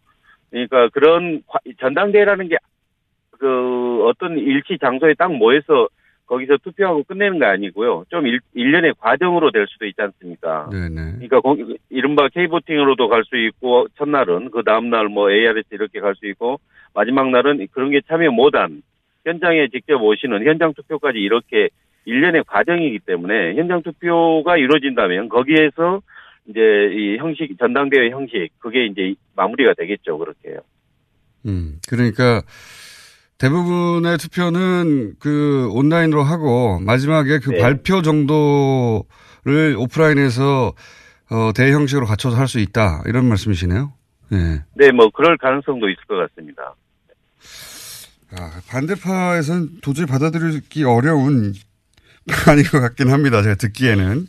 그러니까 0.50 0.88
그런 0.88 1.42
과- 1.46 1.58
전당대회라는 1.78 2.48
게 2.48 2.56
그 3.38 4.04
어떤 4.06 4.38
일치 4.38 4.78
장소에 4.80 5.14
딱 5.14 5.30
모여서 5.30 5.88
거기서 6.26 6.56
투표하고 6.64 7.04
끝내는 7.04 7.38
거 7.38 7.46
아니고요. 7.46 8.04
좀 8.08 8.26
일, 8.26 8.40
일련의 8.54 8.94
과정으로 8.98 9.50
될 9.52 9.66
수도 9.68 9.86
있지 9.86 10.00
않습니까? 10.00 10.68
네네. 10.72 11.12
그러니까 11.28 11.40
거- 11.40 11.56
이른바 11.90 12.28
K보팅으로도 12.28 13.08
갈 13.08 13.24
수 13.24 13.36
있고 13.36 13.86
첫날은 13.96 14.50
그 14.50 14.62
다음날 14.64 15.08
뭐 15.08 15.30
ARS 15.30 15.64
이렇게 15.70 16.00
갈 16.00 16.14
수 16.16 16.26
있고 16.26 16.58
마지막 16.94 17.30
날은 17.30 17.66
그런 17.72 17.90
게 17.90 18.00
참여 18.08 18.30
못한 18.30 18.82
현장에 19.24 19.68
직접 19.68 20.02
오시는 20.02 20.44
현장 20.46 20.72
투표까지 20.72 21.18
이렇게 21.18 21.68
일련의 22.06 22.44
과정이기 22.46 23.00
때문에 23.00 23.54
현장 23.56 23.82
투표가 23.82 24.56
이루어진다면 24.56 25.28
거기에서 25.28 26.00
이제 26.48 26.60
이 26.60 27.18
형식 27.18 27.58
전당대회 27.58 28.10
형식 28.10 28.48
그게 28.58 28.86
이제 28.86 29.14
마무리가 29.34 29.74
되겠죠 29.74 30.16
그렇게요. 30.16 30.60
음, 31.46 31.78
그러니까 31.88 32.42
대부분의 33.38 34.16
투표는 34.16 35.14
그 35.20 35.68
온라인으로 35.72 36.22
하고 36.22 36.80
마지막에 36.80 37.38
그 37.40 37.50
네. 37.50 37.58
발표 37.58 38.00
정도로 38.00 39.04
투표를 39.46 39.76
오프라인에서 39.78 40.74
어, 41.30 41.52
대형식으로 41.54 42.06
갖춰서 42.06 42.36
할 42.36 42.48
수 42.48 42.58
있다 42.58 43.02
이런 43.06 43.26
말씀이시네요. 43.26 43.92
예. 44.32 44.36
네, 44.74 44.90
뭐 44.92 45.08
그럴 45.10 45.36
가능성도 45.38 45.88
있을 45.88 46.04
것 46.06 46.16
같습니다. 46.16 46.74
아, 48.32 48.60
반대파에서는 48.68 49.80
도저히 49.82 50.06
받아들이기 50.06 50.82
어려운 50.84 51.52
아닌 52.48 52.64
것 52.64 52.80
같긴 52.80 53.08
합니다. 53.08 53.42
제가 53.42 53.54
듣기에는. 53.56 54.26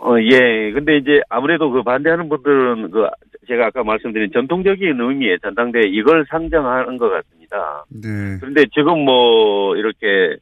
어, 0.00 0.14
예. 0.20 0.70
근데 0.72 0.96
이제 0.98 1.20
아무래도 1.28 1.70
그 1.70 1.82
반대하는 1.82 2.28
분들은 2.28 2.90
그 2.90 3.06
제가 3.48 3.66
아까 3.66 3.82
말씀드린 3.82 4.30
전통적인 4.32 5.00
의미의 5.00 5.38
전당대회 5.42 5.88
이걸 5.88 6.24
상정하는 6.28 6.98
것 6.98 7.08
같습니다. 7.08 7.84
네. 7.88 8.38
그런데 8.40 8.64
지금 8.74 9.04
뭐 9.04 9.76
이렇게 9.76 10.36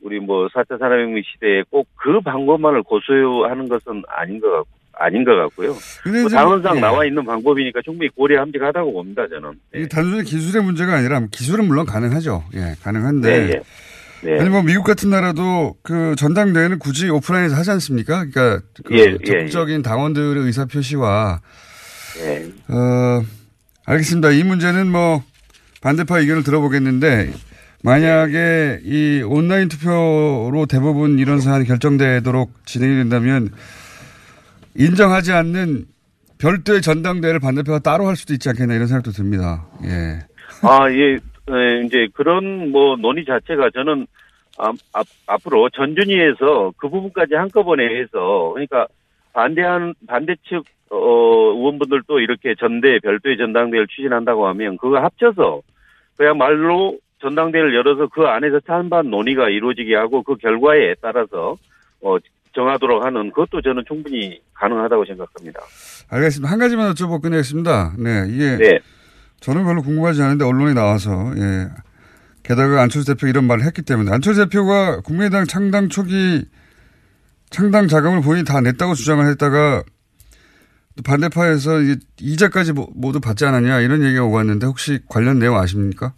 우리 0.00 0.20
뭐 0.20 0.46
4차 0.48 0.78
산업혁명 0.78 1.22
시대에 1.32 1.62
꼭 1.70 1.86
그 2.06 2.20
방법만을 2.20 2.84
고수하는 2.84 3.68
것은 3.68 4.02
아닌 4.08 4.38
것 4.40 4.48
같고 4.52 4.68
아닌 4.98 5.24
것 5.24 5.34
같고요. 5.34 5.74
뭐 6.22 6.28
당원상 6.30 6.76
예. 6.76 6.80
나와 6.80 7.04
있는 7.04 7.24
방법이니까 7.24 7.82
충분히 7.84 8.08
고려함직하다고 8.10 8.92
봅니다. 8.92 9.26
저는. 9.28 9.52
이게 9.74 9.88
단순히 9.88 10.22
기술의 10.22 10.64
문제가 10.64 10.94
아니라 10.94 11.20
기술은 11.30 11.66
물론 11.66 11.84
가능하죠. 11.84 12.44
예, 12.54 12.74
가능한데. 12.82 13.38
네, 13.46 13.52
예. 13.54 13.60
네. 14.22 14.40
아니 14.40 14.48
뭐 14.48 14.62
미국 14.62 14.84
같은 14.84 15.10
나라도 15.10 15.76
그 15.82 16.14
전당대회는 16.16 16.78
굳이 16.78 17.08
오프라인에서 17.08 17.54
하지 17.56 17.70
않습니까? 17.72 18.24
그러니까 18.24 18.64
그 18.84 18.94
예, 18.96 19.04
예, 19.04 19.24
적극적인 19.24 19.82
당원들의 19.82 20.42
의사 20.44 20.64
표시와 20.64 21.40
예. 22.20 22.46
어 22.68 23.22
알겠습니다. 23.84 24.30
이 24.30 24.42
문제는 24.42 24.90
뭐 24.90 25.22
반대파 25.80 26.20
의견을 26.20 26.42
들어보겠는데 26.42 27.32
만약에 27.82 28.80
이 28.84 29.22
온라인 29.24 29.68
투표로 29.68 30.66
대부분 30.68 31.18
이런 31.18 31.40
사안이 31.40 31.66
결정되도록 31.66 32.66
진행이 32.66 32.96
된다면 32.96 33.50
인정하지 34.74 35.32
않는 35.32 35.86
별도의 36.38 36.82
전당대회를 36.82 37.40
반대표가 37.40 37.78
따로 37.78 38.08
할 38.08 38.16
수도 38.16 38.34
있지 38.34 38.48
않겠나 38.48 38.74
이런 38.74 38.88
생각도 38.88 39.12
듭니다. 39.12 39.66
예. 39.84 40.18
아, 40.62 40.90
예, 40.90 41.18
에, 41.48 41.82
이제 41.84 42.08
그런 42.14 42.70
뭐 42.70 42.96
논의 42.96 43.24
자체가 43.24 43.70
저는 43.70 44.06
아, 44.58 44.72
앞, 44.92 45.06
앞으로 45.26 45.68
전준위에서 45.70 46.72
그 46.76 46.88
부분까지 46.88 47.34
한꺼번에 47.34 47.84
해서 48.00 48.50
그러니까 48.54 48.86
반대한 49.32 49.94
반대 50.06 50.34
측 50.48 50.64
어, 50.90 50.96
의원분들도 50.96 52.20
이렇게 52.20 52.54
전대 52.58 52.98
별도의 53.00 53.36
전당대회를 53.36 53.86
추진한다고 53.88 54.46
하면 54.48 54.76
그거 54.78 54.98
합쳐서 54.98 55.60
그야말로 56.16 56.96
전당대회를 57.20 57.74
열어서 57.74 58.06
그 58.06 58.22
안에서 58.22 58.60
찬반 58.60 59.10
논의가 59.10 59.48
이루어지게 59.50 59.94
하고 59.94 60.22
그 60.22 60.36
결과에 60.36 60.94
따라서 61.00 61.56
어, 62.00 62.16
정하도록 62.54 63.04
하는 63.04 63.30
그것도 63.30 63.60
저는 63.60 63.84
충분히 63.86 64.40
가능하다고 64.54 65.04
생각합니다. 65.04 65.60
알겠습니다. 66.10 66.50
한 66.50 66.58
가지만 66.58 66.92
여쭤보고 66.92 67.20
끝내겠습니다. 67.20 67.94
네, 67.98 68.24
이게 68.28 68.56
네. 68.56 68.78
저는 69.40 69.64
별로 69.64 69.82
궁금하지 69.82 70.22
않은데 70.22 70.44
언론에 70.44 70.74
나와서 70.74 71.32
예. 71.36 71.68
게다가 72.42 72.82
안철수 72.82 73.06
대표 73.14 73.26
이런 73.26 73.46
말을 73.46 73.64
했기 73.64 73.82
때문에 73.82 74.10
안철수 74.12 74.44
대표가 74.48 75.00
국민의당 75.00 75.44
창당 75.46 75.88
초기 75.88 76.44
창당 77.50 77.88
자금을 77.88 78.22
본인이 78.22 78.44
다 78.44 78.60
냈다고 78.60 78.94
주장을 78.94 79.24
했다가 79.26 79.82
또 80.96 81.02
반대파에서 81.04 81.80
이자까지 82.20 82.72
모- 82.72 82.88
모두 82.94 83.20
받지 83.20 83.44
않았냐 83.44 83.80
이런 83.80 84.02
얘기가 84.02 84.24
오고 84.24 84.36
왔는데 84.36 84.66
혹시 84.66 85.00
관련 85.08 85.38
내용 85.38 85.56
아십니까? 85.56 86.14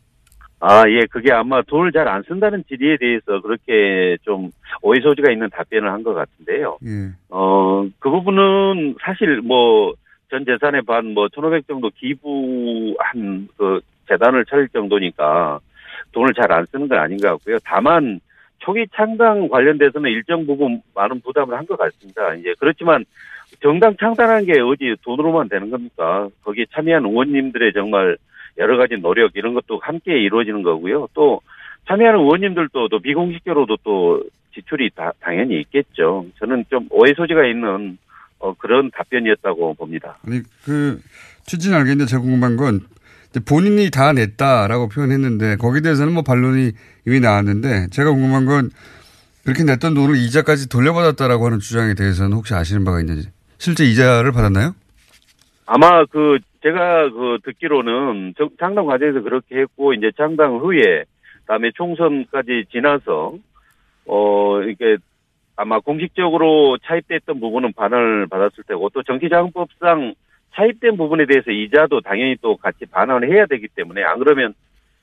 아, 0.61 0.83
예, 0.89 1.07
그게 1.11 1.33
아마 1.33 1.63
돈을 1.63 1.93
잘 1.93 2.09
안 2.09 2.23
쓴다는 2.27 2.65
질의에 2.69 2.97
대해서 2.99 3.41
그렇게 3.43 4.17
좀 4.25 4.51
오해 4.83 5.01
소지가 5.01 5.31
있는 5.33 5.49
답변을 5.51 5.91
한 5.91 6.03
것 6.03 6.15
같은데요. 6.15 6.79
예. 6.85 7.11
어, 7.29 7.87
그 8.01 8.11
부분은 8.11 8.97
사실 9.05 9.41
뭐, 9.43 9.95
전 10.31 10.45
재산의 10.45 10.83
반, 10.83 11.15
뭐, 11.15 11.29
1,500 11.35 11.67
정도 11.67 11.91
기부한 11.91 13.49
그 13.57 13.81
재단을 14.09 14.45
차릴 14.45 14.69
정도니까 14.69 15.61
돈을 16.13 16.33
잘 16.35 16.51
안 16.53 16.65
쓰는 16.67 16.89
건 16.89 16.99
아닌 16.99 17.19
것 17.19 17.29
같고요. 17.29 17.59
다만, 17.65 18.21
초기 18.59 18.87
창당 18.95 19.49
관련돼서는 19.49 20.11
일정 20.11 20.45
부분 20.47 20.83
많은 20.95 21.21
부담을 21.21 21.57
한 21.57 21.65
것 21.67 21.79
같습니다. 21.79 22.35
이제 22.35 22.55
그렇지만 22.59 23.05
정당 23.63 23.97
창단한 23.99 24.45
게 24.47 24.61
어디 24.61 24.95
돈으로만 25.03 25.49
되는 25.49 25.71
겁니까? 25.71 26.29
거기에 26.43 26.67
참여한 26.73 27.05
의원님들의 27.07 27.73
정말 27.73 28.17
여러 28.59 28.77
가지 28.77 28.97
노력 28.97 29.31
이런 29.37 29.55
것도 29.55 29.79
함께 29.79 30.19
이루어지는 30.19 30.63
거고요. 30.63 31.09
또 31.15 31.41
참여하는 31.87 32.21
의원님들도 32.21 32.89
또 32.89 32.99
비공식적으로도 32.99 33.77
또 33.85 34.25
지출이 34.55 34.91
다, 34.95 35.13
당연히 35.21 35.61
있겠죠. 35.61 36.27
저는 36.39 36.65
좀 36.69 36.89
오해 36.91 37.15
소지가 37.15 37.47
있는 37.47 37.97
어, 38.41 38.55
그런 38.55 38.91
답변이었다고 38.95 39.75
봅니다. 39.75 40.19
아니 40.27 40.43
그 40.65 41.01
취지는 41.47 41.77
알겠는데 41.79 42.07
제가 42.09 42.23
궁금한 42.23 42.57
건 42.57 42.81
본인이 43.47 43.91
다 43.91 44.13
냈다라고 44.13 44.89
표현했는데 44.89 45.57
거기에 45.57 45.81
대해서는 45.83 46.13
뭐 46.13 46.23
반론이 46.23 46.73
이미 47.07 47.21
나왔는데 47.21 47.89
제가 47.91 48.11
궁금한 48.11 48.47
건 48.47 48.71
그렇게 49.45 49.65
냈던 49.65 49.95
돈을 49.95 50.17
이자까지 50.17 50.69
돌려받았다라고 50.69 51.47
하는 51.47 51.59
주장에 51.59 51.95
대해서는 51.95 52.33
혹시 52.37 52.55
아시는 52.55 52.85
바가 52.85 53.01
있는지 53.01 53.29
실제 53.59 53.85
이자를 53.85 54.33
받았나요? 54.33 54.75
아마 55.67 56.05
그 56.07 56.39
제가 56.63 57.11
그 57.11 57.39
듣기로는 57.45 58.35
정- 58.39 58.51
창당 58.59 58.87
과정에서 58.87 59.21
그렇게 59.21 59.59
했고 59.61 59.93
이제 59.95 60.11
창당 60.17 60.57
후에 60.59 61.05
그다음에 61.41 61.71
총선까지 61.75 62.67
지나서 62.73 63.35
어 64.07 64.63
이게 64.63 64.97
아마 65.61 65.81
공식적으로 65.81 66.79
차입됐던 66.87 67.41
부분은 67.41 67.73
반환을 67.73 68.29
받았을 68.29 68.63
테고 68.69 68.91
또 68.95 69.03
정치자금법상 69.03 70.15
차입된 70.55 70.97
부분에 70.97 71.27
대해서 71.27 71.51
이자도 71.51 72.01
당연히 72.03 72.37
또 72.41 72.57
같이 72.57 72.87
반환을 72.87 73.29
해야 73.33 73.45
되기 73.47 73.67
때문에 73.75 74.05
안 74.05 74.21
그러면 74.21 74.55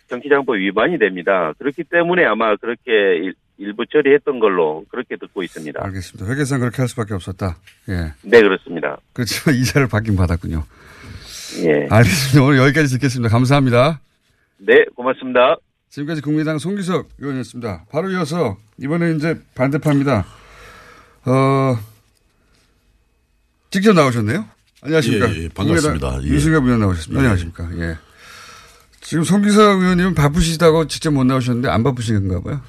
정치자금법 0.08 0.56
위반이 0.56 0.98
됩니다. 0.98 1.52
그렇기 1.60 1.84
때문에 1.84 2.24
아마 2.24 2.56
그렇게 2.56 2.82
일- 2.92 3.34
일부 3.58 3.86
처리했던 3.86 4.40
걸로 4.40 4.86
그렇게 4.90 5.18
듣고 5.18 5.44
있습니다. 5.44 5.82
알겠습니다. 5.84 6.32
회계상 6.32 6.62
그렇게 6.62 6.78
할 6.78 6.88
수밖에 6.88 7.14
없었다. 7.14 7.58
예. 7.90 8.14
네 8.24 8.42
그렇습니다. 8.42 8.98
그렇지만 9.14 9.56
이자를 9.60 9.88
받긴 9.90 10.16
받았군요. 10.16 10.64
예. 11.66 11.88
알겠습니다. 11.90 12.46
오늘 12.48 12.60
여기까지 12.60 12.94
듣겠습니다. 12.96 13.30
감사합니다. 13.30 14.00
네 14.60 14.86
고맙습니다. 14.96 15.58
지금까지 15.90 16.22
국민의당 16.22 16.60
송기석 16.60 17.10
의원이었습니다. 17.20 17.86
바로 17.92 18.10
이어서 18.12 18.56
이번에 18.80 19.12
이제 19.12 19.36
반대파입니다. 19.56 20.26
어, 21.26 21.78
직접 23.72 23.94
나오셨네요? 23.94 24.46
안녕하십니까? 24.82 25.36
예, 25.36 25.44
예, 25.44 25.50
반갑습니다. 25.50 26.10
국민의당 26.10 26.24
예. 26.24 26.36
유승엽 26.36 26.64
의원 26.64 26.80
나오셨습니다. 26.82 27.20
예. 27.22 27.28
안녕하십니까? 27.28 27.70
예. 27.80 27.98
지금 29.02 29.24
송기석 29.24 29.82
의원님은 29.82 30.16
바쁘시다고 30.16 30.88
직접 30.88 31.12
못 31.12 31.24
나오셨는데 31.26 31.70
안 31.70 31.84
바쁘신가 31.84 32.42
봐요. 32.42 32.62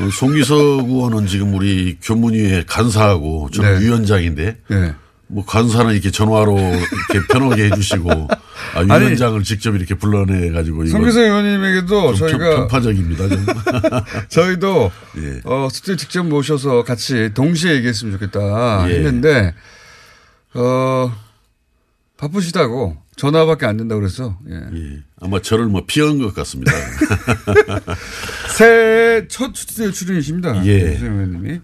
어, 0.00 0.10
송기석 0.10 0.58
의원은 0.88 1.26
지금 1.26 1.54
우리 1.54 1.98
교문위에 2.02 2.64
간사하고 2.66 3.50
저는 3.52 3.78
네. 3.78 3.84
위원장인데 3.84 4.60
네. 4.68 4.94
뭐 5.26 5.44
간사는 5.44 5.92
이렇게 5.92 6.10
전화로 6.10 6.56
이렇게 6.58 7.26
편하게 7.32 7.64
해주시고 7.64 8.10
아, 8.10 8.78
아니, 8.78 8.88
위원장을 8.88 9.42
직접 9.42 9.74
이렇게 9.74 9.94
불러내 9.94 10.50
가지고 10.50 10.86
송기석 10.86 11.22
의원님에게도 11.22 12.14
좀 12.14 12.28
저희가 12.28 12.56
편파적입니다. 12.68 13.28
좀. 13.28 13.46
저희도 14.28 14.90
예. 15.18 15.40
어, 15.44 15.68
스튜디오 15.70 15.96
직접 15.96 16.22
모셔서 16.24 16.84
같이 16.84 17.30
동시에 17.34 17.74
얘기했으면 17.76 18.12
좋겠다 18.14 18.90
예. 18.90 18.96
했는데 18.96 19.54
어, 20.54 21.12
바쁘시다고 22.16 22.96
전화밖에 23.16 23.66
안 23.66 23.76
된다고 23.76 24.00
그래서 24.00 24.38
예. 24.50 25.02
아마 25.20 25.40
저를 25.40 25.66
뭐 25.66 25.84
피한 25.86 26.18
것 26.18 26.34
같습니다. 26.34 26.72
새해 28.56 29.26
첫 29.28 29.54
스튜디오 29.54 29.90
출연이십니다. 29.90 30.66
예. 30.66 30.92
유승엽 30.94 31.12
의원님이. 31.12 31.60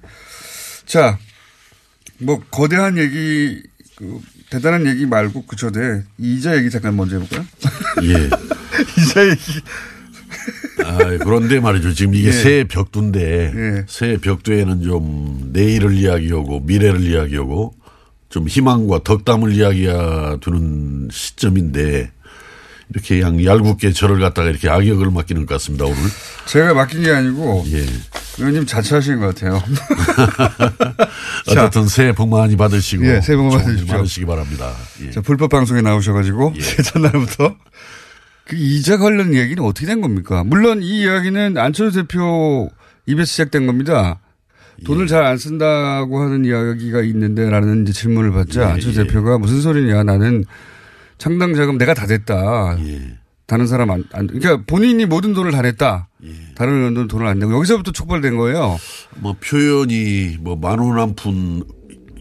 자, 0.86 1.18
뭐 2.20 2.40
거대한 2.50 2.98
얘기 2.98 3.62
그 3.96 4.20
대단한 4.50 4.86
얘기 4.86 5.06
말고 5.06 5.44
그 5.46 5.56
전에 5.56 6.02
이자 6.18 6.56
얘기 6.56 6.70
잠깐 6.70 6.96
먼저 6.96 7.18
해볼까요? 7.18 7.46
예. 8.04 8.30
이자 9.02 9.28
얘기. 9.28 9.60
아, 10.84 10.98
그런데 11.22 11.60
말이죠. 11.60 11.92
지금 11.92 12.14
이게 12.14 12.28
예. 12.28 12.32
새해 12.32 12.64
벽두인데 12.64 13.84
새해 13.86 14.16
벽두에는 14.16 14.82
좀 14.82 15.50
내일을 15.52 15.94
이야기하고 15.94 16.60
미래를 16.60 17.02
이야기하고 17.02 17.74
좀 18.28 18.48
희망과 18.48 19.02
덕담을 19.02 19.52
이야기하는 19.52 21.08
시점인데 21.10 22.12
이렇게 22.92 23.20
그냥 23.20 23.44
얄궂게 23.44 23.92
저를 23.92 24.18
갖다가 24.18 24.48
이렇게 24.50 24.68
악역을 24.68 25.10
맡기는 25.10 25.46
것 25.46 25.54
같습니다 25.54 25.84
오늘. 25.84 25.96
제가 26.46 26.74
맡긴 26.74 27.02
게 27.02 27.10
아니고 27.12 27.64
예. 27.68 27.86
의원님 28.38 28.66
자처하신 28.66 29.20
것 29.20 29.34
같아요. 29.34 29.62
어쨌든 31.48 31.86
새해 31.88 32.12
복 32.12 32.28
많이 32.28 32.56
받으시고 32.56 33.04
예, 33.06 33.20
새해 33.20 33.36
복 33.36 33.54
많이. 33.54 33.82
많으시기 33.84 34.26
바랍니다. 34.26 34.72
예. 35.04 35.10
자, 35.10 35.20
불법 35.20 35.50
방송에 35.50 35.80
나오셔가지고 35.82 36.54
제 36.60 36.82
첫날부터 36.82 37.56
그 38.46 38.56
이자 38.56 38.96
관련 38.98 39.34
얘기는 39.34 39.62
어떻게 39.62 39.86
된 39.86 40.00
겁니까? 40.00 40.42
물론 40.44 40.82
이 40.82 41.02
이야기는 41.02 41.56
안철수 41.58 42.02
대표 42.02 42.70
입에서 43.06 43.26
시작된 43.26 43.66
겁니다. 43.66 44.20
돈을 44.84 45.06
잘 45.08 45.24
안 45.26 45.36
쓴다고 45.36 46.22
하는 46.22 46.44
이야기가 46.46 47.02
있는데라는 47.02 47.84
질문을 47.84 48.32
받자 48.32 48.70
안철수 48.72 49.04
대표가 49.04 49.36
무슨 49.38 49.60
소리냐 49.60 50.02
나는 50.04 50.44
창당 51.20 51.54
자금 51.54 51.76
내가 51.78 51.92
다 51.94 52.06
냈다. 52.06 52.78
다른 53.46 53.66
사람 53.66 53.90
안, 53.90 54.04
안 54.12 54.26
그러니까 54.26 54.64
본인이 54.66 55.04
모든 55.06 55.34
돈을 55.34 55.52
다 55.52 55.60
냈다. 55.62 56.08
다른 56.54 56.78
의원들은 56.78 57.08
돈을 57.08 57.26
안 57.26 57.38
내고 57.38 57.52
여기서부터 57.54 57.92
촉발된 57.92 58.36
거예요. 58.36 58.78
뭐 59.16 59.36
표현이 59.38 60.38
뭐 60.40 60.56
만 60.56 60.78
원 60.80 60.98
한 60.98 61.14
푼 61.14 61.62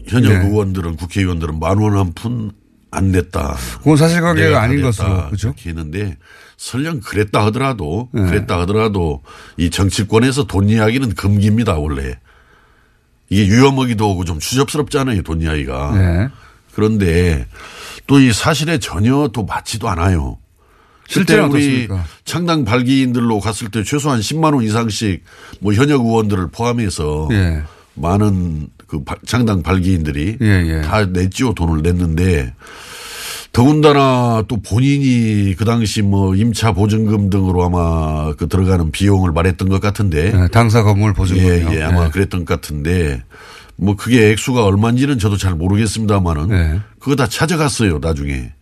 현역 0.06 0.28
네. 0.32 0.46
의원들은 0.48 0.96
국회의원들은 0.96 1.58
만 1.58 1.78
원 1.78 1.94
한 1.96 2.12
푼 2.14 2.52
안 2.92 3.12
냈다. 3.12 3.56
그건 3.78 3.96
사실관계가 3.96 4.60
아닌. 4.60 4.82
것으로? 4.82 5.30
이렇게 5.32 5.70
했는데 5.70 6.16
설령 6.56 7.00
그랬다 7.00 7.46
하더라도 7.46 8.08
네. 8.12 8.22
그랬다 8.26 8.58
하더라도 8.60 9.22
이 9.56 9.70
정치권에서 9.70 10.44
돈 10.44 10.68
이야기는 10.68 11.14
금기입니다 11.14 11.78
원래. 11.78 12.18
이게 13.28 13.46
유효먹이도 13.46 14.10
오고 14.10 14.24
좀 14.24 14.40
추접스럽잖아요 14.40 15.22
돈 15.22 15.40
이야기가. 15.40 15.92
네. 15.96 16.28
그런데 16.74 17.46
또 18.10 18.18
이 18.18 18.32
사실에 18.32 18.78
전혀 18.78 19.28
또 19.32 19.44
맞지도 19.44 19.88
않아요. 19.88 20.36
실제는 21.06 21.44
우리 21.50 21.58
어떻습니까? 21.84 22.04
창당 22.24 22.64
발기인들로 22.64 23.38
갔을 23.38 23.68
때 23.70 23.84
최소한 23.84 24.18
10만 24.18 24.52
원 24.54 24.64
이상씩 24.64 25.22
뭐 25.60 25.72
현역 25.74 26.00
의원들을 26.04 26.48
포함해서 26.50 27.28
예. 27.30 27.62
많은 27.94 28.66
그 28.88 29.04
바- 29.04 29.14
창당 29.26 29.62
발기인들이 29.62 30.38
예, 30.40 30.46
예. 30.46 30.82
다 30.82 31.04
냈지요 31.06 31.54
돈을 31.54 31.82
냈는데 31.82 32.52
더군다나 33.52 34.44
또 34.48 34.60
본인이 34.60 35.54
그 35.56 35.64
당시 35.64 36.02
뭐 36.02 36.34
임차 36.36 36.72
보증금 36.72 37.30
등으로 37.30 37.64
아마 37.64 38.32
그 38.36 38.48
들어가는 38.48 38.90
비용을 38.92 39.32
말했던 39.32 39.68
것 39.68 39.80
같은데 39.80 40.32
네, 40.32 40.48
당사 40.48 40.82
건물 40.82 41.12
보증금이요. 41.14 41.70
예, 41.72 41.76
예, 41.78 41.82
아마 41.82 42.04
네. 42.04 42.10
그랬던 42.10 42.44
것 42.44 42.60
같은데 42.60 43.22
뭐 43.80 43.96
그게 43.96 44.30
액수가 44.30 44.64
얼마인지는 44.64 45.18
저도 45.18 45.36
잘 45.36 45.54
모르겠습니다만은 45.54 46.48
네. 46.48 46.80
그거 46.98 47.16
다 47.16 47.26
찾아갔어요 47.26 47.98
나중에 48.00 48.52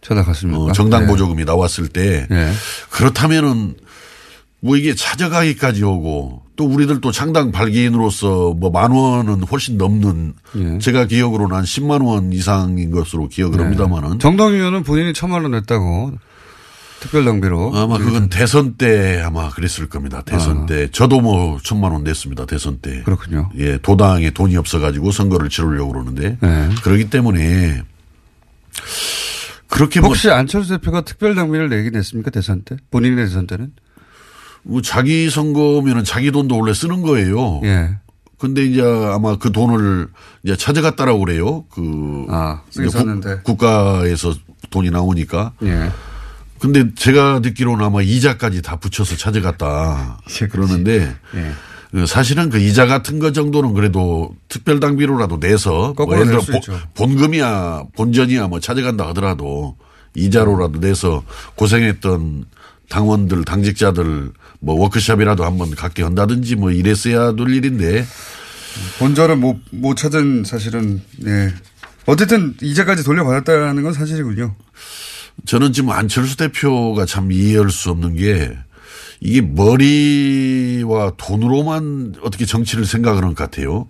찾아갔습니까? 0.00 0.60
어, 0.62 0.72
정당 0.72 1.02
네. 1.02 1.06
보조금이 1.08 1.44
나왔을 1.44 1.88
때 1.88 2.26
네. 2.30 2.52
그렇다면은 2.90 3.74
뭐 4.60 4.76
이게 4.76 4.94
찾아가기까지 4.94 5.84
오고 5.84 6.42
또 6.56 6.64
우리들 6.66 7.00
또 7.00 7.10
창당 7.12 7.50
발기인으로서 7.52 8.54
뭐 8.54 8.70
만 8.70 8.92
원은 8.92 9.42
훨씬 9.44 9.76
넘는 9.76 10.34
예. 10.56 10.78
제가 10.78 11.06
기억으로는 11.06 11.56
한 11.56 11.64
10만 11.64 12.04
원 12.06 12.32
이상인 12.32 12.90
것으로 12.92 13.28
기억을 13.28 13.56
네. 13.58 13.62
합니다만은 13.64 14.18
정당 14.20 14.52
의원은 14.54 14.82
본인이 14.84 15.12
천만 15.12 15.42
원 15.42 15.52
냈다고 15.52 16.12
특별 17.02 17.24
낭비로. 17.24 17.72
아마 17.74 17.98
그건 17.98 18.28
대선 18.28 18.74
때 18.74 19.20
아마 19.20 19.50
그랬을 19.50 19.88
겁니다. 19.88 20.22
대선 20.24 20.62
아. 20.62 20.66
때 20.66 20.88
저도 20.92 21.20
뭐 21.20 21.58
천만 21.60 21.90
원 21.90 22.04
냈습니다. 22.04 22.46
대선 22.46 22.78
때. 22.78 23.02
그렇군요. 23.02 23.50
예, 23.56 23.76
도당에 23.78 24.30
돈이 24.30 24.56
없어가지고 24.56 25.10
선거를 25.10 25.48
치르려고 25.48 25.90
그러는데 25.90 26.38
네. 26.40 26.68
그러기 26.84 27.10
때문에 27.10 27.82
그렇게 29.66 29.98
뭐 29.98 30.10
혹시 30.10 30.30
안철수 30.30 30.68
대표가 30.68 31.00
특별 31.00 31.34
낭비를 31.34 31.68
내긴 31.68 31.96
했습니까 31.96 32.30
대선 32.30 32.62
때? 32.62 32.76
본인의 32.92 33.24
대선 33.24 33.48
때는? 33.48 33.72
뭐 34.62 34.80
자기 34.80 35.28
선거면은 35.28 36.04
자기 36.04 36.30
돈도 36.30 36.56
원래 36.56 36.72
쓰는 36.72 37.02
거예요. 37.02 37.62
예. 37.64 37.96
근데 38.38 38.64
이제 38.64 38.80
아마 38.80 39.36
그 39.38 39.50
돈을 39.50 40.06
이제 40.44 40.56
찾아갔다라고 40.56 41.18
그래요. 41.18 41.64
그 41.68 42.26
아. 42.28 42.62
국, 42.72 43.42
국가에서 43.42 44.34
돈이 44.70 44.90
나오니까. 44.90 45.54
예. 45.64 45.90
근데 46.62 46.94
제가 46.94 47.40
듣기로는 47.40 47.84
아마 47.84 48.02
이자까지 48.02 48.62
다 48.62 48.76
붙여서 48.76 49.16
찾아갔다. 49.16 50.18
그러는데 50.50 51.16
예. 51.34 51.52
그 51.90 52.06
사실은 52.06 52.50
그 52.50 52.58
이자 52.58 52.86
같은 52.86 53.18
거 53.18 53.32
정도는 53.32 53.74
그래도 53.74 54.34
특별 54.48 54.78
당비로라도 54.78 55.40
내서 55.40 55.92
뭐 55.96 56.14
예를 56.14 56.26
낼 56.28 56.40
들어. 56.40 56.78
본금이야 56.94 57.84
본전이야 57.96 58.46
뭐 58.46 58.60
찾아간다 58.60 59.08
하더라도 59.08 59.76
이자로라도 60.14 60.78
내서 60.78 61.24
고생했던 61.56 62.44
당원들 62.88 63.44
당직자들 63.44 64.32
뭐 64.60 64.76
워크숍이라도 64.76 65.44
한번 65.44 65.74
갖게 65.74 66.02
한다든지 66.04 66.54
뭐 66.54 66.70
이랬어야 66.70 67.32
될 67.32 67.50
일인데 67.50 68.06
본전은 68.98 69.40
못, 69.40 69.58
못 69.70 69.96
찾은 69.96 70.44
사실은, 70.44 71.02
예. 71.26 71.52
어쨌든 72.06 72.54
이자까지 72.60 73.04
돌려받았다는 73.04 73.82
건 73.82 73.92
사실이군요. 73.92 74.54
저는 75.44 75.72
지금 75.72 75.90
안철수 75.90 76.36
대표가 76.36 77.06
참 77.06 77.32
이해할 77.32 77.70
수 77.70 77.90
없는 77.90 78.16
게 78.16 78.56
이게 79.20 79.40
머리와 79.40 81.12
돈으로만 81.16 82.16
어떻게 82.22 82.44
정치를 82.44 82.84
생각하는 82.84 83.28
것 83.28 83.36
같아요. 83.36 83.86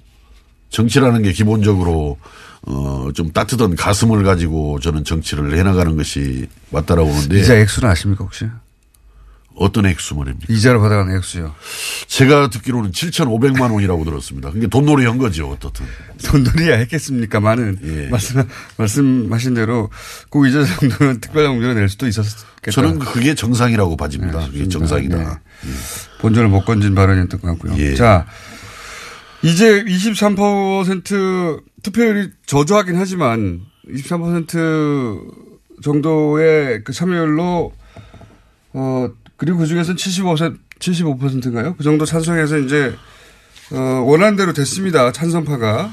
정치라는 0.70 1.22
게 1.22 1.32
기본적으로 1.32 2.18
어, 2.66 3.08
좀 3.14 3.32
따뜻한 3.32 3.76
가슴을 3.76 4.22
가지고 4.22 4.78
저는 4.80 5.04
정치를 5.04 5.58
해나가는 5.58 5.96
것이 5.96 6.46
맞다라고 6.70 7.08
보는데. 7.08 7.40
이자 7.40 7.56
액수는 7.56 7.88
아십니까, 7.88 8.24
혹시? 8.24 8.46
어떤 9.56 9.86
액수 9.86 10.14
말입니까? 10.14 10.52
이자로 10.52 10.80
받아가는 10.80 11.16
액수요. 11.16 11.54
제가 12.06 12.50
듣기로는 12.50 12.92
7,500만 12.92 13.72
원이라고 13.72 14.04
들었습니다. 14.04 14.50
그게 14.50 14.66
돈놀이 14.66 15.04
한 15.06 15.18
거죠, 15.18 15.48
어떻든. 15.50 15.86
돈들이야 16.24 16.76
했겠습니까만은. 16.76 17.78
예. 17.84 18.08
말씀, 18.08 18.42
말씀하신 18.76 19.54
대로 19.54 19.90
그 20.30 20.48
이자 20.48 20.64
정도는 20.64 21.20
특별 21.20 21.44
낭비로 21.44 21.74
낼 21.74 21.88
수도 21.88 22.06
있었겠다. 22.06 22.70
저는 22.70 22.98
그게 22.98 23.34
정상이라고 23.34 23.96
봐집니다. 23.96 24.40
네, 24.40 24.46
그게. 24.46 24.68
정상이다. 24.68 25.18
네. 25.18 25.70
본전을 26.20 26.48
못 26.48 26.64
건진 26.64 26.94
발언이었던 26.94 27.40
것 27.40 27.46
같고요. 27.48 27.76
예. 27.78 27.94
자, 27.94 28.26
이제 29.42 29.84
23% 29.84 31.62
투표율이 31.82 32.30
저조하긴 32.46 32.96
하지만 32.96 33.60
23% 33.88 35.82
정도의 35.82 36.84
그 36.84 36.92
참여율로 36.92 37.72
어 38.74 39.10
그리고 39.42 39.58
그 39.58 39.66
중에서는 39.66 39.96
75% 39.96 40.56
75%인가요? 40.78 41.74
그 41.74 41.82
정도 41.82 42.04
찬성해서 42.04 42.58
이제 42.58 42.94
어 43.72 43.76
원하는 44.06 44.36
대로 44.36 44.52
됐습니다. 44.52 45.10
찬성파가. 45.10 45.92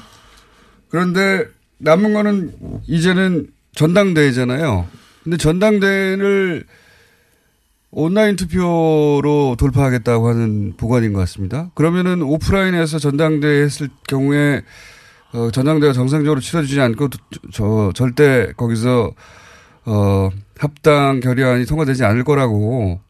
그런데 0.89 1.47
남은 1.80 2.14
거는 2.14 2.54
이제는 2.86 3.47
전당대회잖아요. 3.74 4.88
근데 5.24 5.38
전당대회를 5.38 6.64
온라인 7.89 8.36
투표로 8.36 9.56
돌파하겠다고 9.58 10.30
하는 10.30 10.78
보관인 10.78 11.14
것 11.14 11.20
같습니다. 11.22 11.72
그러면은 11.74 12.22
오프라인에서 12.22 13.00
전당대회 13.00 13.64
했을 13.64 13.89
경우에 14.08 14.62
어, 15.34 15.50
전당대회가 15.50 15.93
정상적으로 15.93 16.39
치러지지 16.39 16.80
않고 16.82 17.10
저 17.52 17.91
절대 17.95 18.54
거기서 18.58 19.12
어, 19.86 20.30
합당 20.60 21.20
결의안이 21.20 21.66
통과되지 21.66 22.04
않을 22.04 22.24
거라고 22.24 23.09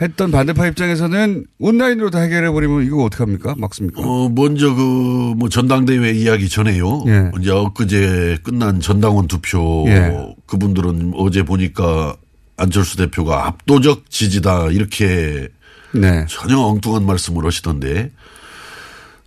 했던 0.00 0.30
반대파 0.32 0.66
입장에서는 0.68 1.44
온라인으로 1.58 2.10
다 2.10 2.20
해결해 2.20 2.50
버리면 2.50 2.84
이거 2.86 3.04
어떡 3.04 3.20
합니까? 3.20 3.54
막습니까? 3.58 4.00
어, 4.02 4.28
먼저 4.30 4.74
그 4.74 5.32
뭐 5.34 5.48
전당대회 5.48 6.12
이야기 6.12 6.48
전에요. 6.48 7.04
예. 7.06 7.30
이제 7.40 7.50
엊그제 7.50 8.38
끝난 8.42 8.80
전당원 8.80 9.26
투표 9.26 9.84
예. 9.88 10.12
그분들은 10.46 11.12
어제 11.16 11.42
보니까 11.42 12.16
안철수 12.56 12.96
대표가 12.98 13.46
압도적 13.46 14.10
지지다 14.10 14.68
이렇게 14.68 15.48
네. 15.92 16.26
전혀 16.28 16.58
엉뚱한 16.58 17.06
말씀을 17.06 17.44
하시던데 17.46 18.10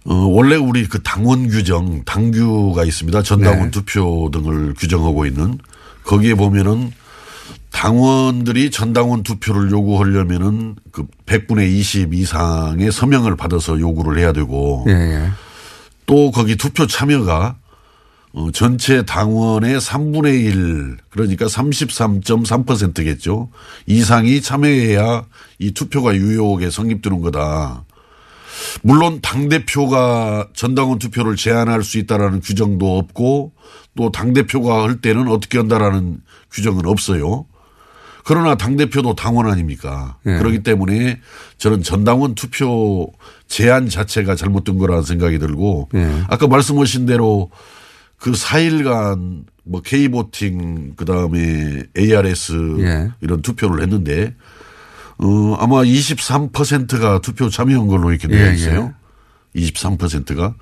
어, 0.05 0.13
원래 0.13 0.55
우리 0.55 0.87
그 0.87 1.01
당원 1.01 1.47
규정, 1.49 2.03
당규가 2.05 2.85
있습니다. 2.85 3.23
전당원 3.23 3.65
네. 3.65 3.71
투표 3.71 4.29
등을 4.31 4.75
규정하고 4.77 5.25
있는 5.25 5.57
거기에 6.03 6.35
보면은 6.35 6.91
당원들이 7.71 8.71
전당원 8.71 9.23
투표를 9.23 9.71
요구하려면은 9.71 10.75
그 10.91 11.05
100분의 11.25 11.69
20 11.69 12.13
이상의 12.13 12.91
서명을 12.91 13.35
받아서 13.35 13.79
요구를 13.79 14.17
해야 14.17 14.33
되고 14.33 14.85
예, 14.87 14.91
예. 14.91 15.29
또 16.05 16.31
거기 16.31 16.55
투표 16.55 16.87
참여가 16.87 17.57
어, 18.35 18.51
전체 18.51 19.03
당원의 19.03 19.79
3분의 19.79 20.45
1 20.45 20.97
그러니까 21.09 21.45
33.3%겠죠. 21.45 23.49
이상이 23.85 24.41
참여해야 24.41 25.23
이 25.59 25.71
투표가 25.71 26.15
유효하게 26.15 26.69
성립되는 26.69 27.21
거다. 27.21 27.84
물론 28.81 29.19
당 29.21 29.49
대표가 29.49 30.47
전당원 30.53 30.99
투표를 30.99 31.35
제한할 31.35 31.83
수 31.83 31.97
있다라는 31.97 32.41
규정도 32.41 32.97
없고 32.97 33.53
또 33.97 34.09
당 34.11 34.33
대표가 34.33 34.83
할 34.83 34.99
때는 35.01 35.27
어떻게 35.29 35.57
한다라는 35.57 36.17
규정은 36.51 36.85
없어요. 36.85 37.45
그러나 38.25 38.55
당 38.55 38.75
대표도 38.75 39.15
당원 39.15 39.47
아닙니까? 39.47 40.17
예. 40.25 40.37
그렇기 40.37 40.63
때문에 40.63 41.21
저는 41.57 41.83
전당원 41.83 42.33
투표 42.35 43.11
제한 43.47 43.87
자체가 43.87 44.35
잘못된 44.35 44.77
거라는 44.79 45.03
생각이 45.03 45.37
들고 45.39 45.89
예. 45.93 46.23
아까 46.27 46.47
말씀하신 46.47 47.05
대로 47.05 47.51
그 48.17 48.31
4일간 48.31 49.43
뭐 49.63 49.81
K보팅 49.81 50.95
그다음에 50.95 51.83
ARS 51.97 52.77
예. 52.79 53.11
이런 53.21 53.41
투표를 53.41 53.81
했는데 53.83 54.33
어 55.17 55.55
아마 55.59 55.83
23%가 55.83 57.19
투표 57.21 57.49
참여한 57.49 57.87
걸로 57.87 58.11
이렇게 58.11 58.27
되어 58.27 58.47
예, 58.49 58.53
있어요. 58.53 58.93
23%가 59.55 60.55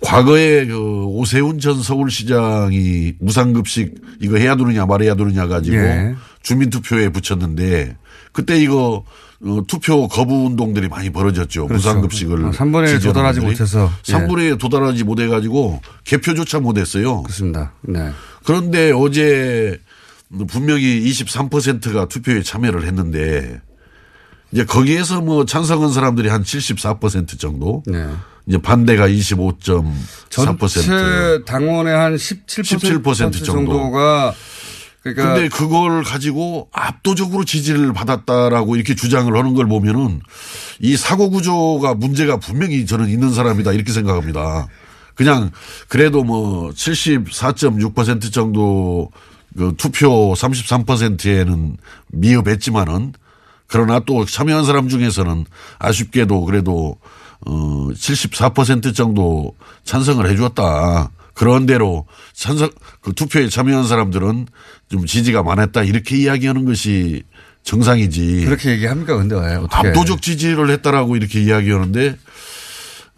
과거에 0.00 0.66
그 0.66 1.04
오세훈 1.04 1.58
전 1.60 1.80
서울시장이 1.82 3.14
무상급식 3.20 3.94
이거 4.20 4.36
해야 4.36 4.56
되느냐 4.56 4.86
말해야 4.86 5.14
되느냐 5.14 5.46
가지고 5.46 5.76
예. 5.76 6.14
주민투표에 6.42 7.10
붙였는데 7.10 7.96
그때 8.32 8.58
이거 8.60 9.04
어, 9.44 9.62
투표 9.66 10.06
거부 10.08 10.46
운동들이 10.46 10.88
많이 10.88 11.10
벌어졌죠. 11.10 11.66
그렇죠. 11.66 11.88
무상급식을. 11.88 12.46
아, 12.46 12.50
3분의 12.52 12.82
1 12.82 12.86
지지하는 12.94 13.00
도달하지 13.12 13.40
분들이. 13.40 13.54
못해서. 13.58 13.90
예. 14.08 14.12
3분의 14.12 14.40
1 14.52 14.58
도달하지 14.58 15.04
못해가지고 15.04 15.80
개표조차 16.04 16.60
못했어요. 16.60 17.22
그렇습니다. 17.22 17.72
네. 17.82 18.10
그런데 18.44 18.92
어제 18.92 19.78
분명히 20.48 21.02
23%가 21.10 22.06
투표에 22.06 22.42
참여를 22.42 22.86
했는데 22.86 23.60
이제 24.52 24.64
거기에서 24.64 25.20
뭐 25.20 25.44
찬성한 25.44 25.92
사람들이 25.92 26.28
한 26.28 26.42
74% 26.42 27.38
정도. 27.38 27.82
네. 27.86 28.06
이제 28.46 28.58
반대가 28.58 29.08
25.4%. 29.08 30.68
전체 30.68 31.44
당원의 31.44 31.94
한 31.94 32.16
17%, 32.16 33.02
17% 33.02 33.04
정도. 33.14 33.44
정도가 33.44 34.34
그러니까 35.02 35.34
근데 35.34 35.48
그걸 35.48 36.04
가지고 36.04 36.68
압도적으로 36.72 37.44
지지를 37.44 37.92
받았다라고 37.92 38.76
이렇게 38.76 38.94
주장을 38.94 39.36
하는 39.36 39.54
걸 39.54 39.66
보면은 39.66 40.20
이 40.80 40.96
사고 40.96 41.30
구조가 41.30 41.94
문제가 41.94 42.36
분명히 42.36 42.86
저는 42.86 43.08
있는 43.08 43.32
사람이다 43.32 43.72
이렇게 43.72 43.92
생각합니다. 43.92 44.68
그냥 45.14 45.50
그래도 45.88 46.22
뭐 46.24 46.70
74.6% 46.70 48.32
정도 48.32 49.10
그 49.56 49.74
투표 49.76 50.34
33%에는 50.34 51.76
미흡했지만은 52.08 53.12
그러나 53.66 54.00
또 54.00 54.24
참여한 54.24 54.64
사람 54.64 54.88
중에서는 54.88 55.46
아쉽게도 55.78 56.44
그래도 56.44 56.96
어, 57.46 57.88
74% 57.92 58.94
정도 58.94 59.54
찬성을 59.84 60.28
해 60.28 60.36
주었다. 60.36 61.10
그런 61.34 61.66
대로 61.66 62.06
찬성, 62.34 62.70
그 63.00 63.12
투표에 63.14 63.48
참여한 63.48 63.86
사람들은 63.86 64.46
좀 64.90 65.06
지지가 65.06 65.42
많았다. 65.42 65.82
이렇게 65.82 66.16
이야기하는 66.16 66.64
것이 66.64 67.22
정상이지. 67.64 68.44
그렇게 68.44 68.70
얘기합니까? 68.72 69.16
근데 69.16 69.34
왜 69.36 69.54
어떻게? 69.54 69.88
압도적 69.88 70.20
지지를 70.20 70.70
했다라고 70.70 71.16
이렇게 71.16 71.40
이야기하는데 71.40 72.16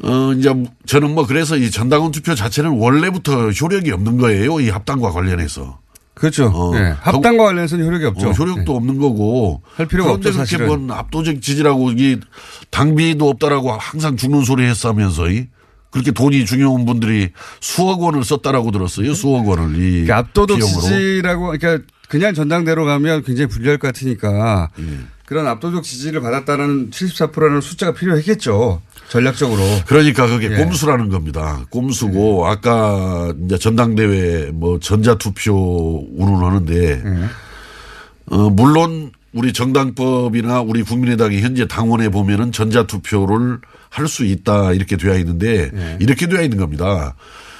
어, 0.02 0.32
이제 0.36 0.52
저는 0.86 1.14
뭐 1.14 1.26
그래서 1.26 1.56
이 1.56 1.70
전당원 1.70 2.12
투표 2.12 2.34
자체는 2.34 2.70
원래부터 2.70 3.50
효력이 3.50 3.90
없는 3.92 4.18
거예요. 4.18 4.60
이 4.60 4.68
합당과 4.68 5.10
관련해서. 5.12 5.78
그렇죠. 6.14 6.46
어. 6.46 6.72
예. 6.76 6.94
합당과 7.00 7.44
관련해서는 7.44 7.84
효력이 7.86 8.04
없죠. 8.06 8.28
어, 8.28 8.32
효력도 8.32 8.76
없는 8.76 8.98
거고. 8.98 9.62
할 9.74 9.86
필요가 9.86 10.16
그런데 10.16 10.40
없죠, 10.40 10.56
그렇게. 10.58 10.76
뭔 10.76 10.90
압도적 10.90 11.42
지지라고 11.42 11.90
이 11.92 12.20
당비도 12.70 13.28
없다라고 13.28 13.72
항상 13.72 14.16
죽는 14.16 14.44
소리 14.44 14.64
했으면서 14.64 15.28
이 15.28 15.48
그렇게 15.90 16.10
돈이 16.10 16.44
중요한 16.44 16.86
분들이 16.86 17.30
수억 17.60 18.00
원을 18.00 18.24
썼다라고 18.24 18.70
들었어요. 18.70 19.14
수억 19.14 19.46
원을 19.46 19.76
이 19.76 19.90
그러니까 19.90 20.18
압도적 20.18 20.56
비용으로. 20.58 20.80
지지라고 20.80 21.52
그러니까 21.56 21.84
그냥 22.08 22.34
전당대로 22.34 22.84
가면 22.84 23.22
굉장히 23.24 23.48
불리할 23.48 23.78
것 23.78 23.88
같으니까 23.88 24.70
예. 24.80 24.98
그런 25.26 25.46
압도적 25.46 25.84
지지를 25.84 26.20
받았다는 26.20 26.90
74%라는 26.90 27.60
숫자가 27.60 27.92
필요했겠죠. 27.94 28.82
전략적으로. 29.08 29.62
그러니까 29.86 30.26
그게 30.26 30.50
예. 30.50 30.56
꼼수라는 30.56 31.08
겁니다. 31.08 31.64
꼼수고 31.70 32.46
아까 32.46 33.32
이제 33.44 33.58
전당대회 33.58 34.50
뭐 34.52 34.78
전자투표 34.80 36.06
운운하는데 36.16 37.02
예. 37.04 37.28
어 38.26 38.50
물론 38.50 39.12
우리 39.32 39.52
정당법이나 39.52 40.60
우리 40.60 40.82
국민의당이 40.82 41.40
현재 41.40 41.66
당원에 41.66 42.08
보면은 42.08 42.52
전자투표를 42.52 43.58
할 43.90 44.08
수 44.08 44.24
있다 44.24 44.72
이렇게 44.72 44.96
되어 44.96 45.16
있는데 45.18 45.70
예. 45.72 45.96
이렇게 46.00 46.26
되어 46.26 46.42
있는 46.42 46.58
겁니다. 46.58 47.14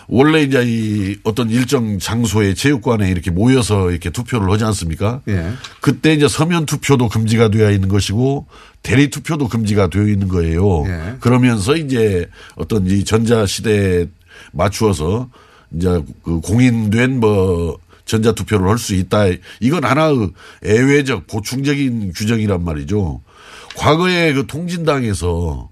원래 0.09 0.43
이제 0.43 0.63
이 0.67 1.17
어떤 1.25 1.49
일정 1.49 1.99
장소에 1.99 2.55
체육관에 2.55 3.09
이렇게 3.09 3.31
모여서 3.31 3.91
이렇게 3.91 4.11
투표를 4.11 4.51
하지 4.51 4.65
않습니까? 4.65 5.21
예. 5.29 5.53
그때 5.81 6.13
이제 6.13 6.27
서면 6.29 6.67
투표도 6.67 7.09
금지가 7.09 7.49
되어 7.49 7.71
있는 7.71 7.89
것이고 7.89 8.47
대리 8.85 9.09
투표도 9.09 9.49
금지가 9.49 9.89
되어 9.89 10.07
있는 10.07 10.29
거예요. 10.29 10.85
예. 10.87 11.17
그러면서 11.19 11.75
이제 11.75 12.29
어떤 12.55 12.87
이 12.87 13.03
전자 13.03 13.47
시대에 13.47 14.07
맞추어서 14.53 15.31
이제 15.73 16.05
그 16.23 16.41
공인된 16.41 17.19
뭐 17.19 17.79
전자 18.05 18.33
투표를 18.33 18.69
할 18.69 18.77
수 18.79 18.95
있다. 18.95 19.25
이건 19.61 19.85
하나의 19.85 20.31
애외적 20.65 21.27
보충적인 21.27 22.13
규정이란 22.13 22.63
말이죠. 22.63 23.23
과거에 23.77 24.35
그 24.35 24.47
통진당에서 24.47 25.71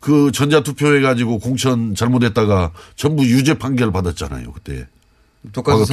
그 0.00 0.32
전자 0.32 0.62
투표해 0.62 1.02
가지고 1.02 1.38
공천 1.38 1.94
잘못했다가 1.94 2.72
전부 2.96 3.24
유죄 3.26 3.54
판결 3.58 3.92
받았잖아요. 3.92 4.52
그때. 4.52 4.86
똑같은. 5.52 5.84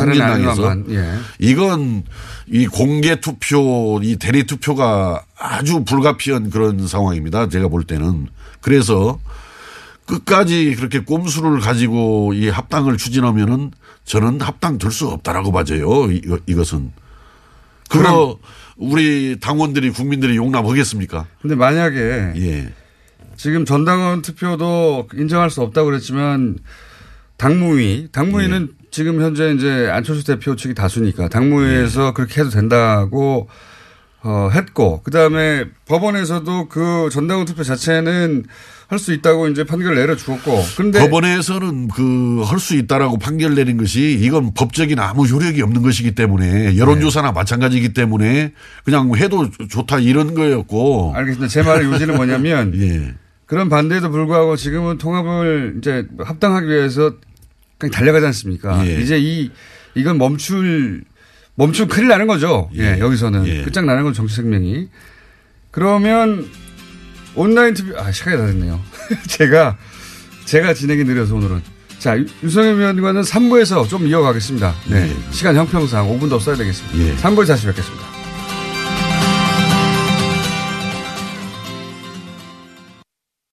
아니지만, 0.47 0.85
예. 0.91 1.13
이건 1.39 2.03
이 2.47 2.67
공개 2.67 3.19
투표, 3.19 3.99
이 4.03 4.15
대리 4.17 4.43
투표가 4.45 5.23
아주 5.37 5.83
불가피한 5.83 6.49
그런 6.49 6.87
상황입니다. 6.87 7.49
제가 7.49 7.67
볼 7.67 7.83
때는. 7.83 8.27
그래서 8.61 9.19
끝까지 10.05 10.75
그렇게 10.75 10.99
꼼수를 10.99 11.59
가지고 11.59 12.33
이 12.33 12.49
합당을 12.49 12.97
추진하면은 12.97 13.71
저는 14.05 14.41
합당 14.41 14.77
될 14.77 14.91
수 14.91 15.07
없다라고 15.07 15.51
봐져요. 15.51 16.11
이- 16.11 16.21
이것은. 16.47 16.91
그거 17.89 18.37
우리 18.77 19.37
당원들이 19.39 19.91
국민들이 19.91 20.35
용납하겠습니까? 20.37 21.27
근데 21.41 21.55
만약에 21.55 21.97
예. 22.37 22.73
지금 23.35 23.65
전당원 23.65 24.21
투표도 24.21 25.07
인정할 25.15 25.49
수 25.49 25.61
없다고 25.61 25.87
그랬지만 25.89 26.57
당무위, 27.37 28.09
당무위는 28.11 28.69
예. 28.71 28.80
지금 28.91 29.21
현재 29.21 29.51
이제 29.53 29.89
안철수 29.91 30.25
대표 30.25 30.55
측이 30.55 30.73
다수니까 30.75 31.29
당무위에서 31.29 32.09
예. 32.09 32.11
그렇게 32.13 32.41
해도 32.41 32.49
된다고 32.49 33.47
어, 34.23 34.49
했고 34.53 35.01
그다음에 35.01 35.65
법원에서도 35.87 36.67
그 36.69 37.09
전당원 37.11 37.45
투표 37.45 37.63
자체는 37.63 38.43
할 38.91 38.99
수 38.99 39.13
있다고 39.13 39.47
이제 39.47 39.63
판결을 39.63 39.95
내려 39.95 40.17
주었고 40.17 40.61
그런데 40.75 40.99
법원에서는 40.99 41.87
그 41.87 42.43
할 42.43 42.59
수 42.59 42.75
있다라고 42.75 43.17
판결 43.19 43.55
내린 43.55 43.77
것이 43.77 44.17
이건 44.19 44.53
법적인 44.53 44.99
아무 44.99 45.23
효력이 45.25 45.61
없는 45.61 45.81
것이기 45.81 46.13
때문에 46.13 46.75
여론조사나 46.77 47.29
네. 47.29 47.33
마찬가지이기 47.33 47.93
때문에 47.93 48.51
그냥 48.83 49.15
해도 49.15 49.49
좋다 49.69 49.99
이런 49.99 50.35
거였고. 50.35 51.13
알겠습니다. 51.15 51.47
제 51.47 51.63
말의 51.63 51.87
요지는 51.89 52.17
뭐냐면 52.17 52.73
예. 52.81 53.13
그런 53.45 53.69
반대에도 53.69 54.11
불구하고 54.11 54.57
지금은 54.57 54.97
통합을 54.97 55.75
이제 55.77 56.05
합당하기 56.19 56.67
위해서 56.67 57.13
달려가지 57.89 58.25
않습니까? 58.27 58.85
예. 58.87 59.01
이제 59.01 59.17
이 59.19 59.49
이건 59.95 60.17
멈출 60.17 61.03
멈추면 61.55 61.89
큰일 61.89 62.07
나는 62.07 62.27
거죠. 62.27 62.69
예, 62.75 62.97
여기서는 62.99 63.47
예. 63.47 63.63
끝장 63.63 63.85
나는 63.85 64.03
건 64.03 64.13
정치 64.13 64.35
생명이. 64.35 64.87
그러면 65.71 66.47
온라인 67.35 67.73
투표 67.73 67.97
아 67.99 68.11
시간이 68.11 68.37
다 68.37 68.45
됐네요. 68.47 68.79
제가 69.27 69.77
제가 70.45 70.73
진행이 70.73 71.03
느려서 71.05 71.35
오늘은 71.35 71.61
자 71.99 72.17
유- 72.17 72.25
유성현 72.43 72.77
위원과는 72.79 73.21
3부에서 73.21 73.87
좀 73.87 74.07
이어가겠습니다. 74.07 74.73
네. 74.89 75.15
시간 75.31 75.55
형평상 75.55 76.07
5분 76.07 76.29
더 76.29 76.39
써야 76.39 76.55
되겠습니다. 76.55 76.97
예. 76.99 77.15
3부에 77.15 77.47
다시 77.47 77.65
뵙겠습니다. 77.67 78.20